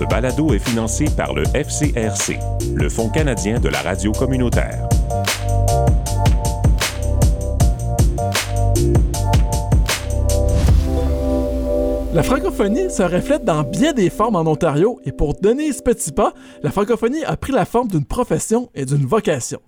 Ce 0.00 0.06
balado 0.06 0.54
est 0.54 0.66
financé 0.66 1.04
par 1.14 1.34
le 1.34 1.42
FCRC, 1.52 2.38
le 2.74 2.88
Fonds 2.88 3.10
canadien 3.10 3.60
de 3.60 3.68
la 3.68 3.82
radio 3.82 4.12
communautaire. 4.12 4.88
La 12.14 12.22
francophonie 12.22 12.90
se 12.90 13.02
reflète 13.02 13.44
dans 13.44 13.62
bien 13.62 13.92
des 13.92 14.08
formes 14.08 14.36
en 14.36 14.46
Ontario 14.46 14.98
et 15.04 15.12
pour 15.12 15.34
Denise 15.34 15.82
Petitpas, 15.82 16.32
la 16.62 16.70
francophonie 16.70 17.22
a 17.24 17.36
pris 17.36 17.52
la 17.52 17.66
forme 17.66 17.88
d'une 17.88 18.06
profession 18.06 18.70
et 18.74 18.86
d'une 18.86 19.04
vocation. 19.04 19.60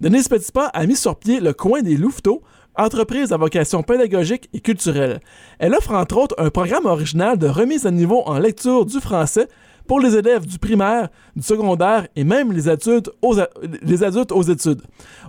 Denise 0.00 0.28
Petitpas 0.28 0.68
a 0.68 0.86
mis 0.86 0.94
sur 0.94 1.16
pied 1.16 1.40
le 1.40 1.52
coin 1.52 1.82
des 1.82 1.96
Louveteaux, 1.96 2.42
entreprise 2.76 3.32
à 3.32 3.36
vocation 3.36 3.82
pédagogique 3.82 4.48
et 4.52 4.60
culturelle. 4.60 5.18
Elle 5.58 5.74
offre 5.74 5.94
entre 5.94 6.16
autres 6.16 6.36
un 6.38 6.50
programme 6.50 6.86
original 6.86 7.36
de 7.38 7.48
remise 7.48 7.86
à 7.86 7.90
niveau 7.90 8.22
en 8.26 8.38
lecture 8.38 8.86
du 8.86 9.00
français 9.00 9.48
pour 9.86 10.00
les 10.00 10.16
élèves 10.16 10.46
du 10.46 10.58
primaire, 10.58 11.08
du 11.36 11.42
secondaire 11.42 12.06
et 12.16 12.24
même 12.24 12.52
les 12.52 12.68
adultes 12.68 13.10
aux, 13.22 14.42
études. 14.42 14.82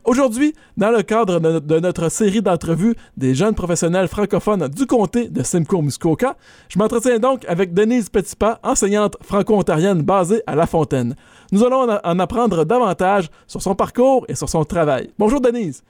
Aujourd'hui, 0.05 0.53
dans 0.77 0.91
le 0.91 1.01
cadre 1.01 1.39
de, 1.39 1.79
notre 1.79 2.09
série 2.09 2.41
d'entrevues 2.41 2.95
des 3.17 3.35
jeunes 3.35 3.55
professionnels 3.55 4.07
francophones 4.07 4.67
du 4.67 4.85
comté 4.85 5.29
de 5.29 5.43
Simcoe-Muskoka, 5.43 6.35
je 6.69 6.79
m'entretiens 6.79 7.19
donc 7.19 7.45
avec 7.47 7.73
Denise 7.73 8.09
Petitpas, 8.09 8.59
enseignante 8.63 9.17
franco-ontarienne 9.21 10.01
basée 10.01 10.41
à 10.47 10.55
La 10.55 10.67
Fontaine. 10.67 11.15
Nous 11.51 11.63
allons 11.63 11.87
en 12.03 12.19
apprendre 12.19 12.63
davantage 12.65 13.29
sur 13.47 13.61
son 13.61 13.75
parcours 13.75 14.25
et 14.29 14.35
sur 14.35 14.49
son 14.49 14.63
travail. 14.63 15.09
Bonjour 15.17 15.41
Denise. 15.41 15.83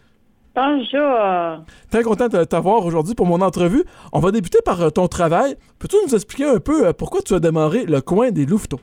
Bonjour. 0.54 1.64
Très 1.90 2.04
content 2.04 2.28
de 2.28 2.44
t'avoir 2.44 2.86
aujourd'hui 2.86 3.16
pour 3.16 3.26
mon 3.26 3.40
entrevue. 3.40 3.86
On 4.12 4.20
va 4.20 4.32
débuter 4.32 4.60
par 4.66 4.82
euh, 4.82 4.90
ton 4.90 5.08
travail. 5.08 5.56
Peux-tu 5.80 5.96
nous 6.06 6.14
expliquer 6.14 6.46
un 6.46 6.60
peu 6.60 6.88
euh, 6.88 6.94
pourquoi 6.94 7.22
tu 7.22 7.34
as 7.34 7.40
démarré 7.40 7.86
le 7.86 8.02
coin 8.02 8.32
des 8.32 8.46
Louveteaux? 8.46 8.82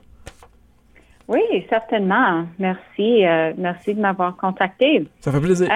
Oui, 1.27 1.41
certainement. 1.69 2.45
Merci. 2.57 3.23
Euh, 3.23 3.53
merci 3.55 3.93
de 3.93 4.01
m'avoir 4.01 4.35
contacté. 4.35 5.07
Ça 5.19 5.31
fait 5.31 5.39
plaisir. 5.39 5.69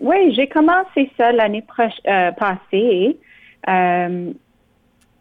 oui, 0.00 0.34
j'ai 0.34 0.48
commencé 0.48 1.10
ça 1.16 1.32
l'année 1.32 1.64
passée. 2.38 3.16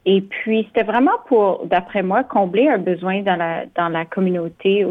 et 0.05 0.21
puis, 0.21 0.63
c'était 0.67 0.83
vraiment 0.83 1.17
pour, 1.27 1.66
d'après 1.67 2.03
moi, 2.03 2.25
combler 2.25 2.67
un 2.67 2.79
besoin 2.79 3.21
dans 3.21 3.38
la, 3.38 3.63
dans 3.77 3.88
la 3.88 4.03
communauté, 4.03 4.85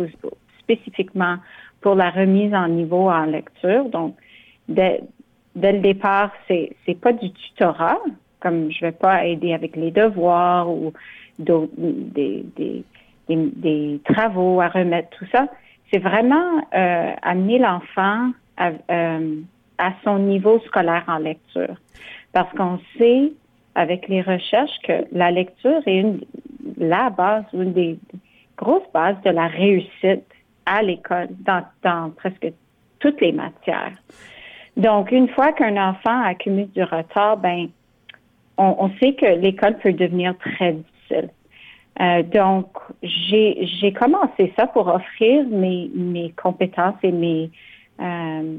spécifiquement 0.61 1.37
pour 1.83 1.95
la 1.95 2.09
remise 2.09 2.55
en 2.55 2.69
niveau 2.69 3.11
en 3.11 3.27
lecture. 3.27 3.85
Donc, 3.91 4.17
dès, 4.69 5.03
le 5.55 5.81
départ, 5.81 6.31
c'est 6.49 6.75
c'est 6.85 6.99
pas 6.99 7.13
du 7.13 7.31
tutorat, 7.33 8.01
comme 8.41 8.71
je 8.71 8.81
vais 8.81 8.93
pas 8.93 9.25
aider 9.25 9.53
avec 9.53 9.77
les 9.77 9.91
devoirs 9.91 10.69
ou 10.69 10.93
des, 11.39 12.45
des, 12.57 12.85
des, 13.29 14.01
travaux 14.05 14.61
à 14.61 14.69
remettre, 14.69 15.09
tout 15.19 15.27
ça. 15.33 15.49
C'est 15.93 15.99
vraiment 15.99 16.59
euh, 16.75 17.13
amener 17.23 17.59
l'enfant 17.59 18.31
à, 18.57 18.73
euh, 18.91 19.37
à 19.79 19.93
son 20.05 20.19
niveau 20.19 20.61
scolaire 20.67 21.05
en 21.09 21.19
lecture. 21.19 21.77
Parce 22.33 22.53
qu'on 22.57 22.79
sait, 22.99 23.33
avec 23.75 24.09
les 24.09 24.23
recherches, 24.23 24.79
que 24.85 25.05
la 25.13 25.31
lecture 25.31 25.81
est 25.87 25.99
une, 25.99 26.21
la 26.79 27.11
base, 27.11 27.45
une 27.53 27.73
des 27.73 27.99
grosses 28.57 28.91
bases 28.93 29.21
de 29.25 29.31
la 29.31 29.47
réussite 29.47 30.25
à 30.67 30.83
l'école, 30.83 31.29
dans, 31.41 31.65
dans 31.83 32.11
presque 32.11 32.53
toutes 32.99 33.21
les 33.21 33.33
matières. 33.33 33.93
Donc, 34.77 35.13
une 35.13 35.29
fois 35.29 35.53
qu'un 35.53 35.77
enfant 35.77 36.23
accumule 36.23 36.71
du 36.71 36.83
retard, 36.83 37.37
ben, 37.37 37.69
on, 38.57 38.91
sait 39.01 39.15
que 39.15 39.27
l'école 39.27 39.79
peut 39.79 39.93
devenir 39.93 40.37
très 40.39 40.73
difficile. 40.73 41.31
Euh, 42.01 42.23
donc, 42.23 42.69
j'ai 43.03 43.93
commencé 43.93 44.53
ça 44.59 44.67
pour 44.67 44.89
offrir 44.89 45.45
mes, 45.49 45.91
mes 45.95 46.31
compétences 46.31 46.97
et 47.03 47.13
mes, 47.13 47.51
euh, 48.01 48.57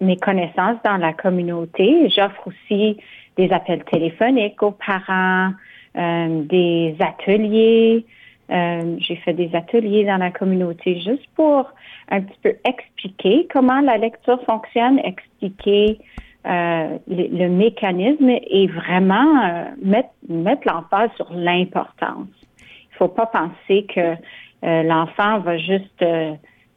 mes 0.00 0.16
connaissances 0.16 0.76
dans 0.84 0.96
la 0.96 1.12
communauté. 1.12 2.10
J'offre 2.10 2.48
aussi 2.48 2.98
des 3.36 3.50
appels 3.52 3.84
téléphoniques 3.84 4.62
aux 4.62 4.72
parents, 4.72 5.52
euh, 5.96 6.42
des 6.44 6.96
ateliers, 7.00 8.04
euh, 8.50 8.96
j'ai 8.98 9.16
fait 9.16 9.32
des 9.32 9.54
ateliers 9.54 10.04
dans 10.04 10.16
la 10.16 10.30
communauté 10.30 11.00
juste 11.00 11.26
pour 11.36 11.70
un 12.10 12.20
petit 12.20 12.38
peu 12.42 12.54
expliquer 12.64 13.46
comment 13.52 13.80
la 13.80 13.96
lecture 13.96 14.42
fonctionne, 14.44 14.98
expliquer 14.98 15.98
euh, 16.46 16.98
le, 17.06 17.48
mécanisme 17.48 18.28
et 18.28 18.66
vraiment 18.66 19.44
euh, 19.44 19.64
mettre, 19.82 20.08
mettre 20.28 20.66
l'emphase 20.66 21.10
sur 21.16 21.32
l'importance. 21.32 22.26
Il 22.58 22.94
ne 22.94 22.96
faut 22.98 23.08
pas 23.08 23.26
penser 23.26 23.86
que 23.94 24.16
l'enfant 24.62 25.38
va 25.38 25.56
juste 25.56 26.04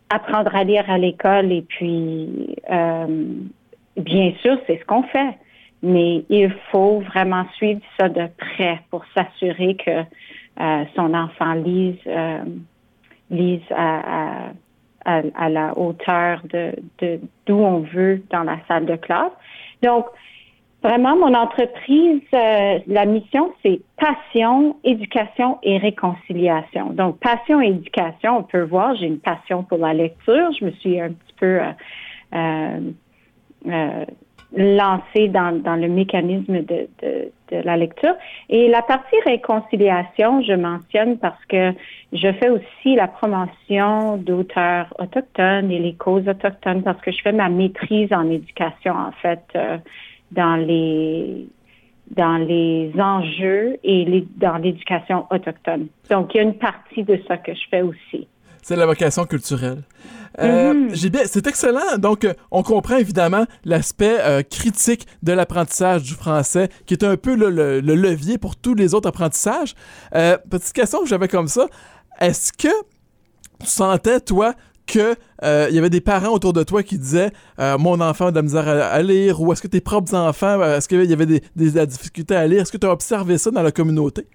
apprendre 0.10 0.56
à 0.56 0.64
lire 0.64 0.90
à 0.90 0.98
l'école 0.98 1.52
et 1.52 1.64
puis, 1.64 2.56
bien 3.98 4.34
sûr, 4.42 4.58
c'est 4.66 4.80
ce 4.80 4.86
qu'on 4.86 5.04
fait, 5.04 5.38
mais 5.82 6.24
il 6.30 6.56
faut 6.72 7.02
vraiment 7.02 7.46
suivre 7.56 7.82
ça 8.00 8.08
de 8.08 8.28
près 8.38 8.80
pour 8.90 9.04
s'assurer 9.14 9.76
que 9.76 10.06
euh, 10.60 10.84
son 10.96 11.14
enfant 11.14 11.54
lise, 11.54 11.98
euh, 12.08 12.44
lise 13.30 13.62
à, 13.72 14.52
à, 15.06 15.22
à, 15.36 15.50
la 15.50 15.78
hauteur 15.78 16.42
de 16.52 17.20
d'où 17.46 17.56
on 17.56 17.80
veut 17.80 18.22
dans 18.30 18.44
la 18.44 18.58
salle 18.68 18.86
de 18.86 18.96
classe. 18.96 19.32
Donc, 19.82 20.06
vraiment, 20.84 21.16
mon 21.16 21.34
entreprise, 21.34 22.22
euh, 22.34 22.80
la 22.88 23.06
mission, 23.06 23.54
c'est 23.64 23.82
passion, 23.98 24.78
éducation 24.84 25.58
et 25.64 25.78
réconciliation. 25.78 26.92
Donc, 26.92 27.20
passion 27.20 27.62
et 27.62 27.70
éducation, 27.70 28.38
on 28.38 28.44
peut 28.44 28.64
voir, 28.64 28.96
j'ai 28.96 29.08
une 29.08 29.20
passion 29.20 29.64
pour 29.64 29.80
la 29.80 29.94
lecture. 29.94 30.52
Je 30.60 30.66
me 30.66 30.72
suis 30.72 31.00
un 31.02 31.10
petit 31.10 31.34
peu 31.40 31.60
euh, 32.36 32.92
euh, 33.68 34.06
lancé 34.56 35.30
dans, 35.30 35.62
dans 35.64 35.76
le 35.76 35.88
mécanisme 35.88 36.62
de, 36.62 36.88
de, 37.02 37.32
de, 37.52 37.58
la 37.64 37.76
lecture. 37.76 38.14
Et 38.50 38.68
la 38.68 38.82
partie 38.82 39.20
réconciliation, 39.26 40.42
je 40.44 40.54
mentionne 40.54 41.18
parce 41.18 41.44
que 41.46 41.74
je 42.12 42.32
fais 42.34 42.50
aussi 42.50 42.96
la 42.96 43.08
promotion 43.08 44.18
d'auteurs 44.18 44.94
autochtones 45.00 45.72
et 45.72 45.80
les 45.80 45.94
causes 45.94 46.28
autochtones 46.28 46.84
parce 46.84 47.02
que 47.02 47.12
je 47.12 47.22
fais 47.22 47.32
ma 47.32 47.50
maîtrise 47.50 48.14
en 48.14 48.30
éducation, 48.30 48.94
en 48.94 49.12
fait, 49.12 49.44
euh, 49.56 49.78
dans 50.32 50.56
les 50.56 51.48
dans 52.12 52.38
les 52.38 52.92
enjeux 53.00 53.78
et 53.84 54.06
les, 54.06 54.28
dans 54.36 54.58
l'éducation 54.58 55.26
autochtone. 55.32 55.88
Donc, 56.12 56.34
il 56.34 56.38
y 56.38 56.40
a 56.42 56.44
une 56.44 56.58
partie 56.58 57.04
de 57.04 57.20
ça 57.28 57.38
que 57.38 57.54
je 57.54 57.62
fais 57.72 57.82
aussi. 57.82 58.28
C'est 58.64 58.78
la 58.78 58.86
vocation 58.86 59.26
culturelle. 59.26 59.84
Euh, 60.40 60.74
mm-hmm. 60.74 61.28
c'est 61.28 61.46
excellent. 61.46 61.98
Donc, 61.98 62.24
euh, 62.24 62.34
on 62.50 62.64
comprend 62.64 62.98
évidemment 62.98 63.46
l'aspect 63.66 64.18
euh, 64.22 64.42
critique 64.42 65.06
de 65.22 65.34
l'apprentissage 65.34 66.04
du 66.04 66.14
français, 66.14 66.70
qui 66.86 66.94
est 66.94 67.04
un 67.04 67.18
peu 67.18 67.36
le, 67.36 67.82
levier 67.82 68.38
pour 68.38 68.56
tous 68.56 68.74
les 68.74 68.94
autres 68.94 69.10
apprentissages. 69.10 69.76
petite 70.12 70.74
question 70.74 71.02
que 71.02 71.08
j'avais 71.08 71.28
comme 71.28 71.48
ça. 71.48 71.68
Est-ce 72.20 72.54
que 72.54 72.70
tu 73.60 73.68
sentais, 73.68 74.22
toi, 74.22 74.56
que 74.88 75.16
il 75.70 75.76
y 75.76 75.78
avait 75.78 75.90
des 75.90 76.02
parents 76.02 76.34
autour 76.34 76.54
de 76.54 76.64
toi 76.64 76.84
qui 76.84 76.98
disaient 76.98 77.32
mon 77.58 78.00
enfant 78.02 78.28
a 78.28 78.32
de 78.32 78.36
la 78.36 78.42
misère 78.42 78.68
à, 78.68 79.02
lire 79.02 79.42
ou 79.42 79.52
est-ce 79.52 79.62
que 79.62 79.68
tes 79.68 79.82
propres 79.82 80.14
enfants 80.14 80.62
est-ce 80.62 80.88
qu'il 80.88 81.04
y 81.04 81.14
avait 81.14 81.26
des, 81.26 81.42
des, 81.56 81.86
difficultés 81.86 82.36
à 82.36 82.48
lire? 82.48 82.62
Est-ce 82.62 82.72
que 82.72 82.78
tu 82.78 82.88
as 82.88 82.92
observé 82.92 83.38
ça 83.38 83.52
dans 83.52 83.62
la 83.62 83.72
communauté? 83.72 84.28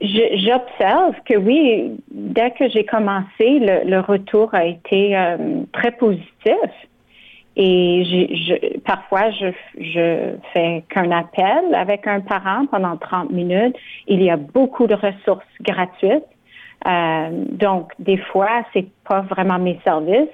J'observe 0.00 1.14
que 1.26 1.36
oui, 1.36 1.98
dès 2.10 2.52
que 2.52 2.68
j'ai 2.70 2.84
commencé, 2.84 3.58
le, 3.60 4.00
retour 4.00 4.54
a 4.54 4.64
été 4.64 5.16
euh, 5.16 5.62
très 5.72 5.90
positif. 5.92 6.56
Et 7.56 8.04
je, 8.04 8.78
parfois, 8.78 9.30
je, 9.30 9.48
je 9.78 10.36
fais 10.54 10.84
qu'un 10.88 11.10
appel 11.10 11.74
avec 11.74 12.06
un 12.06 12.20
parent 12.20 12.64
pendant 12.66 12.96
30 12.96 13.30
minutes. 13.30 13.76
Il 14.06 14.22
y 14.22 14.30
a 14.30 14.36
beaucoup 14.36 14.86
de 14.86 14.94
ressources 14.94 15.44
gratuites. 15.60 16.24
Euh, 16.88 17.28
donc, 17.50 17.92
des 17.98 18.16
fois, 18.16 18.64
c'est 18.72 18.86
pas 19.06 19.20
vraiment 19.20 19.58
mes 19.58 19.78
services 19.84 20.28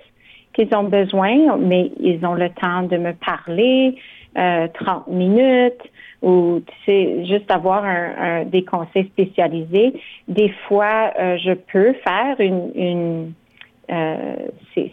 qu'ils 0.53 0.75
ont 0.77 0.85
besoin, 0.85 1.57
mais 1.59 1.91
ils 1.99 2.25
ont 2.25 2.35
le 2.35 2.51
temps 2.51 2.83
de 2.83 2.97
me 2.97 3.13
parler 3.15 3.97
euh, 4.39 4.69
30 4.75 5.09
minutes 5.09 5.83
ou 6.23 6.61
tu 6.67 6.75
sais 6.85 7.25
juste 7.27 7.51
avoir 7.51 7.85
un, 7.85 8.45
des 8.45 8.65
conseils 8.65 9.07
spécialisés. 9.07 9.95
Des 10.29 10.51
fois, 10.67 11.13
euh, 11.19 11.37
je 11.39 11.53
peux 11.53 11.93
faire 12.05 12.41
une, 12.41 12.71
une 12.75 13.33
euh, 13.91 14.37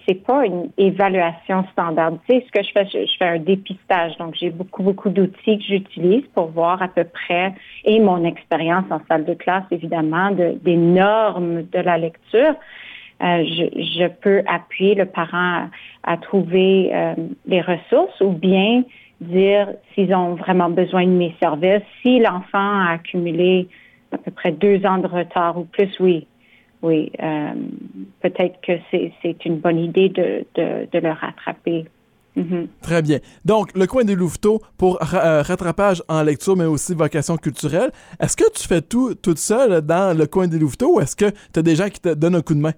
c'est 0.06 0.24
pas 0.24 0.46
une 0.46 0.70
évaluation 0.78 1.66
standardisée. 1.72 2.46
Ce 2.46 2.52
que 2.52 2.64
je 2.64 2.72
fais, 2.72 2.86
je, 2.86 3.12
fais 3.18 3.26
un 3.26 3.40
dépistage. 3.40 4.16
Donc, 4.18 4.36
j'ai 4.40 4.52
beaucoup, 4.52 4.84
beaucoup 4.84 5.10
d'outils 5.10 5.58
que 5.58 5.64
j'utilise 5.64 6.24
pour 6.36 6.48
voir 6.48 6.82
à 6.82 6.88
peu 6.88 7.04
près, 7.04 7.54
et 7.86 8.00
mon 8.00 8.24
expérience 8.24 8.86
en 8.92 9.02
salle 9.08 9.26
de 9.26 9.34
classe, 9.34 9.64
évidemment, 9.72 10.32
de, 10.32 10.58
des 10.62 10.78
normes 10.78 11.64
de 11.64 11.80
la 11.80 11.98
lecture. 11.98 12.56
Euh, 13.24 13.44
je, 13.46 13.82
je, 13.82 14.08
peux 14.08 14.44
appuyer 14.48 14.96
le 14.96 15.06
parent 15.06 15.70
à, 16.04 16.18
trouver 16.18 16.92
euh, 16.94 17.14
les 17.46 17.62
ressources 17.62 18.20
ou 18.22 18.32
bien 18.32 18.84
dire 19.22 19.70
s'ils 19.94 20.14
ont 20.14 20.36
vraiment 20.36 20.70
besoin 20.70 21.06
de 21.06 21.12
mes 21.12 21.36
services. 21.40 21.84
Si 22.02 22.20
l'enfant 22.20 22.82
a 22.82 22.92
accumulé 22.94 23.68
à 24.12 24.18
peu 24.18 24.32
près 24.32 24.52
deux 24.52 24.86
ans 24.86 25.00
de 25.00 25.08
retard 25.08 25.58
ou 25.58 25.66
plus, 25.66 25.90
oui. 26.00 26.28
Oui, 26.82 27.14
peut-être 28.20 28.60
que 28.62 28.74
c'est 28.92 29.46
une 29.46 29.60
bonne 29.60 29.80
idée 29.80 30.10
de, 30.10 30.46
de, 30.56 30.86
de 30.92 31.00
le 31.00 31.12
rattraper. 31.12 31.86
Mhm. 32.36 32.68
Très 32.82 33.02
bien. 33.02 33.20
Donc, 33.46 33.70
le 33.76 33.86
coin 33.86 34.04
des 34.04 34.16
Louveteaux 34.16 34.60
pour 34.78 35.00
euh, 35.14 35.42
rattrapage 35.44 36.02
en 36.10 36.24
lecture, 36.24 36.56
mais 36.56 36.66
aussi 36.66 36.94
vocation 36.94 37.38
culturelle. 37.38 37.92
Est-ce 38.20 38.36
que 38.36 38.52
tu 38.52 38.68
fais 38.68 38.82
tout 38.82 39.14
toute 39.16 39.38
seule 39.38 39.82
dans 39.82 40.18
le 40.18 40.26
coin 40.26 40.48
des 40.48 40.58
Louveteaux 40.58 40.96
ou 40.96 41.00
est-ce 41.00 41.16
que 41.16 41.30
tu 41.54 41.60
as 41.60 41.62
des 41.62 41.76
gens 41.76 41.90
qui 41.90 42.02
te 42.02 42.14
donnent 42.14 42.36
un 42.36 42.42
coup 42.42 42.56
de 42.56 42.60
main? 42.60 42.74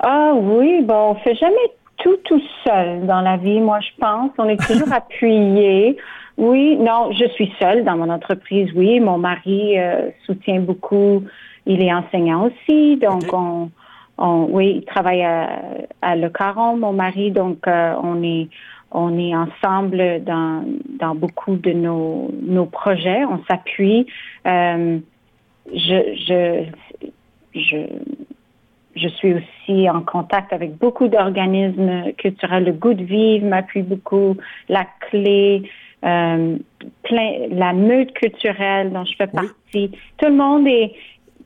Ah 0.00 0.34
oui, 0.34 0.82
bon, 0.82 1.12
on 1.12 1.14
fait 1.16 1.34
jamais 1.36 1.70
tout 1.98 2.16
tout 2.24 2.42
seul 2.64 3.06
dans 3.06 3.20
la 3.20 3.36
vie, 3.36 3.60
moi, 3.60 3.80
je 3.80 3.90
pense. 3.98 4.30
On 4.38 4.48
est 4.48 4.60
toujours 4.66 4.92
appuyé. 4.92 5.96
Oui, 6.36 6.76
non, 6.76 7.12
je 7.12 7.26
suis 7.30 7.52
seule 7.58 7.84
dans 7.84 7.96
mon 7.96 8.10
entreprise, 8.10 8.70
oui. 8.74 9.00
Mon 9.00 9.18
mari 9.18 9.78
euh, 9.78 10.10
soutient 10.26 10.60
beaucoup. 10.60 11.24
Il 11.64 11.82
est 11.82 11.92
enseignant 11.92 12.46
aussi, 12.46 12.96
donc 12.96 13.24
on 13.32 13.70
oui, 14.18 14.76
il 14.76 14.84
travaille 14.84 15.22
à, 15.22 16.16
Le 16.16 16.28
Caron, 16.28 16.76
mon 16.76 16.92
mari, 16.92 17.30
donc 17.30 17.66
euh, 17.66 17.94
on 18.02 18.22
est 18.22 18.48
on 18.92 19.18
est 19.18 19.34
ensemble 19.34 20.22
dans, 20.24 20.64
dans 20.98 21.14
beaucoup 21.14 21.56
de 21.56 21.72
nos, 21.72 22.30
nos 22.40 22.66
projets, 22.66 23.24
on 23.24 23.42
s'appuie. 23.44 24.06
Euh, 24.46 24.98
je, 25.74 26.14
je, 26.26 27.10
je, 27.52 27.86
je 28.96 29.08
suis 29.08 29.34
aussi 29.34 29.88
en 29.88 30.00
contact 30.00 30.52
avec 30.52 30.76
beaucoup 30.76 31.08
d'organismes 31.08 32.12
culturels. 32.18 32.64
Le 32.64 32.72
Goût 32.72 32.94
de 32.94 33.04
Vivre 33.04 33.46
m'appuie 33.46 33.82
beaucoup, 33.82 34.36
la 34.68 34.86
clé, 35.10 35.68
euh, 36.04 36.56
plein, 37.02 37.32
la 37.50 37.72
meute 37.72 38.12
culturelle 38.12 38.92
dont 38.92 39.04
je 39.04 39.14
fais 39.16 39.26
partie. 39.26 39.90
Tout 40.18 40.26
le 40.26 40.36
monde 40.36 40.66
est, 40.66 40.92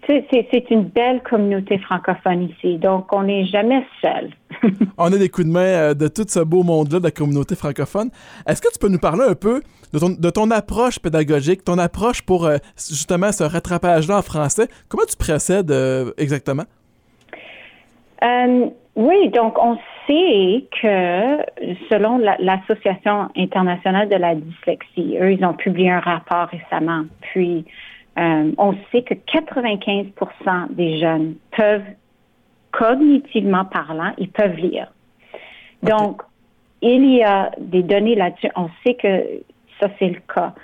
c'est 0.07 0.71
une 0.71 0.85
belle 0.85 1.23
communauté 1.23 1.79
francophone 1.79 2.49
ici, 2.51 2.79
donc 2.79 3.13
on 3.13 3.25
n'est 3.25 3.47
jamais 3.47 3.85
seul. 4.01 4.31
on 4.99 5.13
a 5.13 5.19
des 5.19 5.29
coups 5.29 5.47
de 5.47 5.53
main 5.53 5.61
euh, 5.61 5.95
de 5.95 6.09
tout 6.09 6.25
ce 6.27 6.41
beau 6.41 6.63
monde-là 6.63 6.99
de 6.99 7.05
la 7.05 7.11
communauté 7.11 7.55
francophone. 7.55 8.11
Est-ce 8.47 8.61
que 8.61 8.73
tu 8.73 8.79
peux 8.79 8.89
nous 8.89 8.99
parler 8.99 9.25
un 9.29 9.35
peu 9.35 9.63
de 9.93 10.31
ton, 10.31 10.51
approche 10.51 10.99
pédagogique, 10.99 11.65
ton 11.65 11.79
approche 11.79 12.23
pour 12.23 12.47
euh, 12.47 12.59
justement 12.77 13.33
ce 13.33 13.45
rattrapage-là 13.45 14.19
en 14.19 14.23
français? 14.23 14.69
Comment 14.89 15.05
tu 15.09 15.17
procèdes 15.17 15.73
euh, 18.23 18.67
oui, 18.97 19.29
donc 19.31 19.57
on 19.59 19.77
sait 20.07 20.65
que 20.83 21.39
selon 21.89 22.19
l'Association 22.19 23.29
internationale 23.37 24.09
de 24.09 24.17
la 24.17 24.35
dyslexie, 24.35 25.17
eux, 25.21 25.33
ils 25.33 25.45
ont 25.45 25.55
publié 25.55 25.91
un 25.91 26.01
rapport 26.01 26.49
récemment, 26.49 27.05
puis 27.21 27.65
euh, 28.19 28.53
on 28.59 28.75
sait 28.91 29.03
que 29.03 29.15
95% 29.15 30.75
des 30.75 30.99
jeunes 30.99 31.37
peuvent, 31.57 31.85
cognitivement 32.73 33.65
parlant, 33.65 34.13
ils 34.19 34.31
peuvent 34.31 34.57
lire. 34.57 34.93
Donc, 35.83 36.23
il 36.83 37.05
y 37.11 37.23
a 37.23 37.51
des 37.59 37.83
données 37.83 38.17
là-dessus. 38.17 38.51
On 38.57 38.69
sait 38.85 38.95
que 38.95 39.43
ça, 39.79 39.89
c'est 39.99 40.09
le 40.09 40.21
cas. 40.33 40.55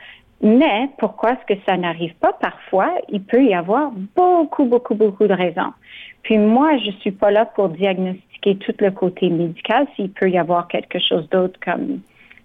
Mais 0.42 0.90
pourquoi 0.98 1.32
est-ce 1.32 1.54
que 1.54 1.60
ça 1.66 1.76
n'arrive 1.76 2.14
pas? 2.16 2.32
Parfois? 2.34 2.92
Il 3.08 3.22
peut 3.22 3.42
y 3.42 3.54
avoir 3.54 3.90
beaucoup, 4.14 4.64
beaucoup, 4.64 4.94
beaucoup 4.94 5.26
de 5.26 5.32
raisons. 5.32 5.72
Puis 6.22 6.38
moi, 6.38 6.76
je 6.78 6.90
suis 7.00 7.12
pas 7.12 7.30
là 7.30 7.46
pour 7.46 7.70
diagnostiquer 7.70 8.56
tout 8.56 8.74
le 8.78 8.90
côté 8.90 9.30
médical, 9.30 9.86
s'il 9.96 10.10
peut 10.10 10.30
y 10.30 10.38
avoir 10.38 10.68
quelque 10.68 10.98
chose 10.98 11.28
d'autre 11.30 11.58
comme 11.64 12.00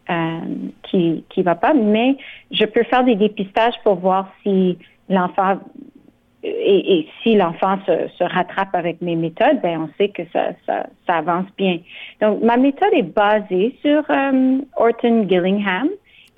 euh, 0.09 0.39
qui 0.83 1.23
qui 1.29 1.41
va 1.41 1.55
pas, 1.55 1.73
mais 1.73 2.17
je 2.51 2.65
peux 2.65 2.83
faire 2.83 3.03
des 3.03 3.15
dépistages 3.15 3.75
pour 3.83 3.95
voir 3.95 4.31
si 4.43 4.77
l'enfant 5.09 5.59
et, 6.43 7.07
si 7.21 7.35
l'enfant 7.35 7.77
se, 7.85 8.23
rattrape 8.23 8.73
avec 8.73 9.01
mes 9.01 9.15
méthodes, 9.15 9.61
ben 9.61 9.81
on 9.81 9.89
sait 9.97 10.09
que 10.09 10.23
ça, 10.33 10.49
ça, 10.65 10.87
avance 11.07 11.45
bien. 11.57 11.77
Donc 12.19 12.41
ma 12.41 12.57
méthode 12.57 12.93
est 12.93 13.03
basée 13.03 13.75
sur 13.81 14.03
euh, 14.09 14.59
Orton 14.75 15.27
Gillingham, 15.29 15.89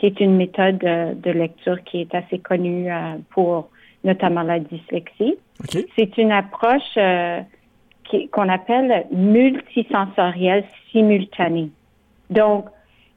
qui 0.03 0.07
est 0.07 0.19
une 0.19 0.35
méthode 0.35 0.79
de, 0.79 1.31
lecture 1.31 1.81
qui 1.85 2.01
est 2.01 2.13
assez 2.13 2.37
connue 2.37 2.91
euh, 2.91 3.15
pour 3.29 3.69
notamment 4.03 4.43
la 4.43 4.59
dyslexie. 4.59 5.37
C'est 5.95 6.17
une 6.17 6.33
approche 6.33 6.97
qu'on 8.33 8.49
appelle 8.49 9.05
multisensorielle 9.13 10.65
simultanée. 10.91 11.69
Donc, 12.29 12.65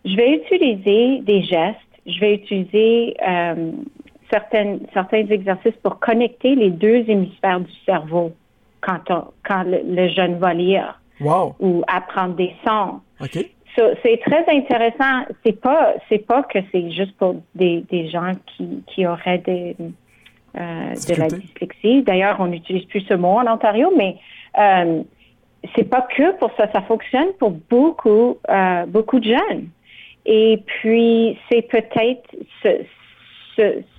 je 0.05 0.15
vais 0.15 0.37
utiliser 0.37 1.23
des 1.23 1.43
gestes, 1.43 1.81
je 2.07 2.21
vais 2.21 2.35
utiliser 2.35 3.17
euh, 3.27 3.73
certains 4.31 5.27
exercices 5.29 5.75
pour 5.83 5.99
connecter 5.99 6.55
les 6.55 6.71
deux 6.71 7.05
hémisphères 7.09 7.59
du 7.59 7.73
cerveau 7.85 8.31
quand, 8.81 9.01
quand 9.45 9.65
le, 9.67 10.09
jeune 10.11 10.39
va 10.39 10.55
lire 10.55 11.01
ou 11.59 11.83
apprendre 11.89 12.37
des 12.37 12.55
sons. 12.65 13.01
C'est 14.03 14.21
très 14.25 14.45
intéressant. 14.49 15.27
C'est 15.45 15.61
pas 15.61 15.95
c'est 16.09 16.27
pas 16.27 16.43
que 16.43 16.59
c'est 16.73 16.91
juste 16.91 17.17
pour 17.17 17.37
des, 17.55 18.09
gens 18.09 18.33
qui, 18.87 19.07
auraient 19.07 19.39
des, 19.39 19.77
euh, 20.57 20.95
de 20.95 21.21
la 21.21 21.29
dyslexie. 21.29 22.03
D'ailleurs, 22.03 22.37
on 22.41 22.47
n'utilise 22.47 22.85
plus 22.87 23.03
ce 23.03 23.15
mot 23.15 23.39
en 23.39 23.47
Ontario, 23.47 23.93
mais 23.97 24.17
euh, 24.59 25.03
c'est 25.75 25.89
pas 25.89 26.03
que 26.03 26.37
pour 26.39 26.51
ça. 26.57 26.71
Ça 26.73 26.83
fonctionne 26.83 27.33
pour 27.39 27.51
beaucoup 27.51 28.39
euh, 28.49 28.87
beaucoup 28.87 29.21
de 29.21 29.37
jeunes. 29.37 29.69
Et 30.25 30.63
puis, 30.67 31.39
c'est 31.49 31.63
peut-être 31.63 32.35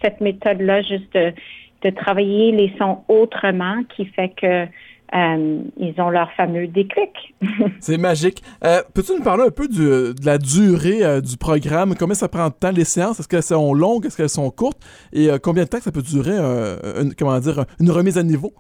cette 0.02 0.22
méthode-là, 0.22 0.82
juste 0.82 1.14
de, 1.14 1.90
travailler 1.92 2.52
les 2.52 2.74
sons 2.78 3.04
autrement, 3.08 3.82
qui 3.96 4.06
fait 4.08 4.30
que 4.30 4.68
euh, 5.16 5.60
ils 5.78 5.94
ont 6.00 6.10
leur 6.10 6.32
fameux 6.34 6.68
déclic. 6.68 7.36
c'est 7.80 7.98
magique. 7.98 8.44
Euh, 8.64 8.82
peux-tu 8.94 9.14
nous 9.14 9.24
parler 9.24 9.44
un 9.44 9.52
peu 9.52 9.68
de 9.68 10.14
la 10.24 10.38
durée 10.38 11.04
euh, 11.04 11.22
du 11.22 11.38
programme? 11.38 11.96
Combien 11.98 12.16
ça 12.16 12.28
prend 12.28 12.48
de 12.48 12.54
temps 12.54 12.72
les 12.72 12.84
séances? 12.84 13.20
Est-ce 13.20 13.28
qu'elles 13.28 13.44
sont 13.44 13.74
longues? 13.74 14.06
Est-ce 14.06 14.18
qu'elles 14.18 14.30
sont 14.30 14.50
courtes? 14.52 14.80
Et 15.14 15.30
combien 15.42 15.64
de 15.64 15.70
temps 15.70 15.80
ça 15.80 15.92
peut 15.92 16.02
durer, 16.02 16.38
une, 16.38 17.14
comment 17.18 17.40
dire, 17.40 17.66
une 17.80 17.92
remise 17.92 18.18
à 18.18 18.24
niveau? 18.24 18.52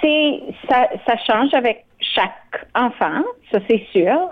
c'est 0.00 0.40
ça, 0.68 0.88
ça 1.06 1.16
change 1.26 1.52
avec 1.54 1.84
chaque 1.98 2.66
enfant, 2.74 3.22
ça 3.50 3.58
c'est 3.68 3.84
sûr 3.92 4.30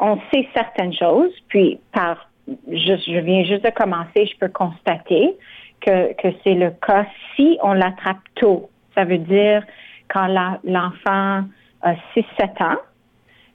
on 0.00 0.18
sait 0.32 0.48
certaines 0.54 0.94
choses, 0.94 1.32
puis 1.48 1.78
par 1.92 2.28
je, 2.70 3.20
viens 3.20 3.44
juste 3.44 3.64
de 3.64 3.70
commencer, 3.70 4.26
je 4.26 4.38
peux 4.38 4.48
constater 4.48 5.36
que, 5.80 6.14
c'est 6.44 6.54
le 6.54 6.70
cas 6.70 7.06
si 7.34 7.58
on 7.62 7.72
l'attrape 7.72 8.18
tôt. 8.34 8.70
Ça 8.94 9.04
veut 9.04 9.18
dire 9.18 9.62
quand 10.08 10.26
l'enfant 10.64 11.44
a 11.82 11.94
6-7 12.14 12.62
ans, 12.62 12.78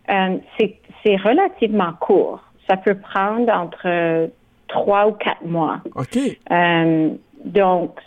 euh, 0.10 0.38
c'est 0.58 1.15
relativement 1.18 1.94
court. 2.00 2.42
Ça 2.70 2.77
peut 2.77 2.96
prendre 2.96 3.51
entre 3.51 4.30
3 4.68 5.08
ou 5.08 5.12
4 5.13 5.46
mois. 5.46 5.80
OK. 5.96 6.18
Euh, 6.51 7.10
donc, 7.46 8.00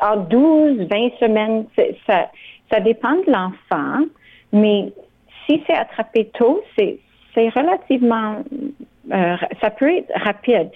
en 0.00 0.16
12, 0.16 0.88
20 0.88 1.10
semaines, 1.20 1.66
ça, 2.06 2.30
ça 2.70 2.80
dépend 2.80 3.14
de 3.14 3.30
l'enfant, 3.30 4.04
mais 4.52 4.92
si 5.46 5.62
c'est 5.66 5.76
attrapé 5.76 6.30
tôt, 6.34 6.62
c'est 6.78 6.98
relativement, 7.50 8.42
euh, 9.12 9.36
ça 9.60 9.70
peut 9.70 9.90
être 9.90 10.12
rapide. 10.14 10.70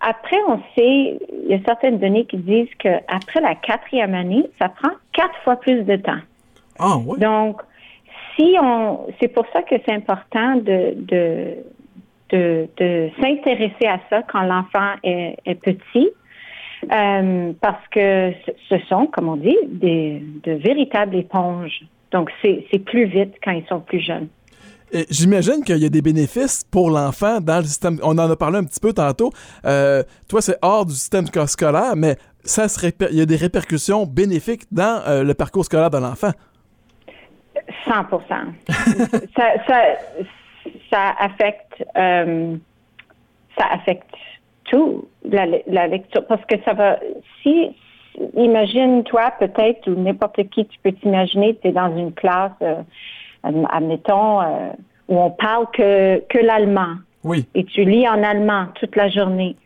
Après, 0.00 0.36
on 0.46 0.58
sait, 0.76 1.18
il 1.44 1.48
y 1.48 1.54
a 1.54 1.58
certaines 1.66 1.98
données 1.98 2.24
qui 2.24 2.36
disent 2.36 2.72
qu'après 2.78 3.40
la 3.40 3.54
quatrième 3.56 4.14
année, 4.14 4.44
ça 4.58 4.68
prend 4.68 4.90
quatre 5.12 5.36
fois 5.42 5.56
plus 5.56 5.82
de 5.82 5.96
temps. 5.96 6.20
Ah 6.78 6.96
oui. 7.04 7.18
Donc, 7.18 7.60
si 8.36 8.56
on, 8.62 9.06
c'est 9.20 9.28
pour 9.28 9.44
ça 9.52 9.62
que 9.62 9.74
c'est 9.84 9.92
important 9.92 10.56
de, 10.56 10.94
de, 10.96 12.68
de, 12.76 13.10
s'intéresser 13.20 13.86
à 13.86 13.98
ça 14.08 14.22
quand 14.22 14.42
l'enfant 14.42 14.92
est, 15.02 15.60
petit. 15.62 16.10
Euh, 16.92 17.52
parce 17.60 17.88
que 17.88 18.32
ce 18.68 18.78
sont, 18.88 19.06
comme 19.06 19.28
on 19.28 19.36
dit, 19.36 19.56
des, 19.66 20.22
de 20.44 20.52
véritables 20.52 21.16
éponges. 21.16 21.82
Donc, 22.12 22.30
c'est 22.40 22.84
plus 22.84 23.06
vite 23.06 23.34
quand 23.42 23.50
ils 23.50 23.66
sont 23.66 23.80
plus 23.80 24.00
jeunes. 24.00 24.28
J'imagine 25.10 25.62
qu'il 25.64 25.78
y 25.78 25.86
a 25.86 25.88
des 25.88 26.02
bénéfices 26.02 26.64
pour 26.70 26.90
l'enfant 26.90 27.40
dans 27.40 27.58
le 27.58 27.64
système. 27.64 27.98
On 28.02 28.18
en 28.18 28.30
a 28.30 28.36
parlé 28.36 28.58
un 28.58 28.64
petit 28.64 28.80
peu 28.80 28.92
tantôt. 28.92 29.30
Euh, 29.64 30.02
toi, 30.28 30.40
c'est 30.40 30.56
hors 30.62 30.86
du 30.86 30.94
système 30.94 31.26
scolaire, 31.26 31.94
mais 31.96 32.16
ça 32.44 32.66
il 33.10 33.16
y 33.16 33.20
a 33.20 33.26
des 33.26 33.36
répercussions 33.36 34.06
bénéfiques 34.06 34.62
dans 34.72 35.02
euh, 35.06 35.22
le 35.22 35.34
parcours 35.34 35.64
scolaire 35.64 35.90
de 35.90 35.98
l'enfant. 35.98 36.30
100 37.84 37.92
ça, 39.36 39.44
ça, 39.66 39.82
ça, 40.90 41.14
affecte, 41.18 41.84
euh, 41.96 42.56
ça 43.58 43.66
affecte 43.72 44.14
tout, 44.64 45.08
la, 45.24 45.46
la, 45.66 45.86
lecture, 45.86 46.26
parce 46.26 46.44
que 46.46 46.56
ça 46.64 46.74
va, 46.74 46.98
si, 47.42 47.74
imagine-toi 48.36 49.32
peut-être, 49.38 49.90
ou 49.90 49.94
n'importe 49.94 50.48
qui, 50.50 50.66
tu 50.66 50.78
peux 50.82 50.92
t'imaginer, 50.92 51.56
tu 51.60 51.68
es 51.68 51.72
dans 51.72 51.94
une 51.96 52.12
classe, 52.12 52.52
euh, 52.62 52.82
admettons, 53.42 54.40
euh, 54.40 54.70
où 55.08 55.18
on 55.18 55.30
parle 55.30 55.66
que, 55.72 56.20
que 56.28 56.38
l'allemand. 56.38 56.96
Oui. 57.24 57.46
Et 57.54 57.64
tu 57.64 57.84
lis 57.84 58.08
en 58.08 58.22
allemand 58.22 58.66
toute 58.74 58.94
la 58.96 59.08
journée. 59.08 59.56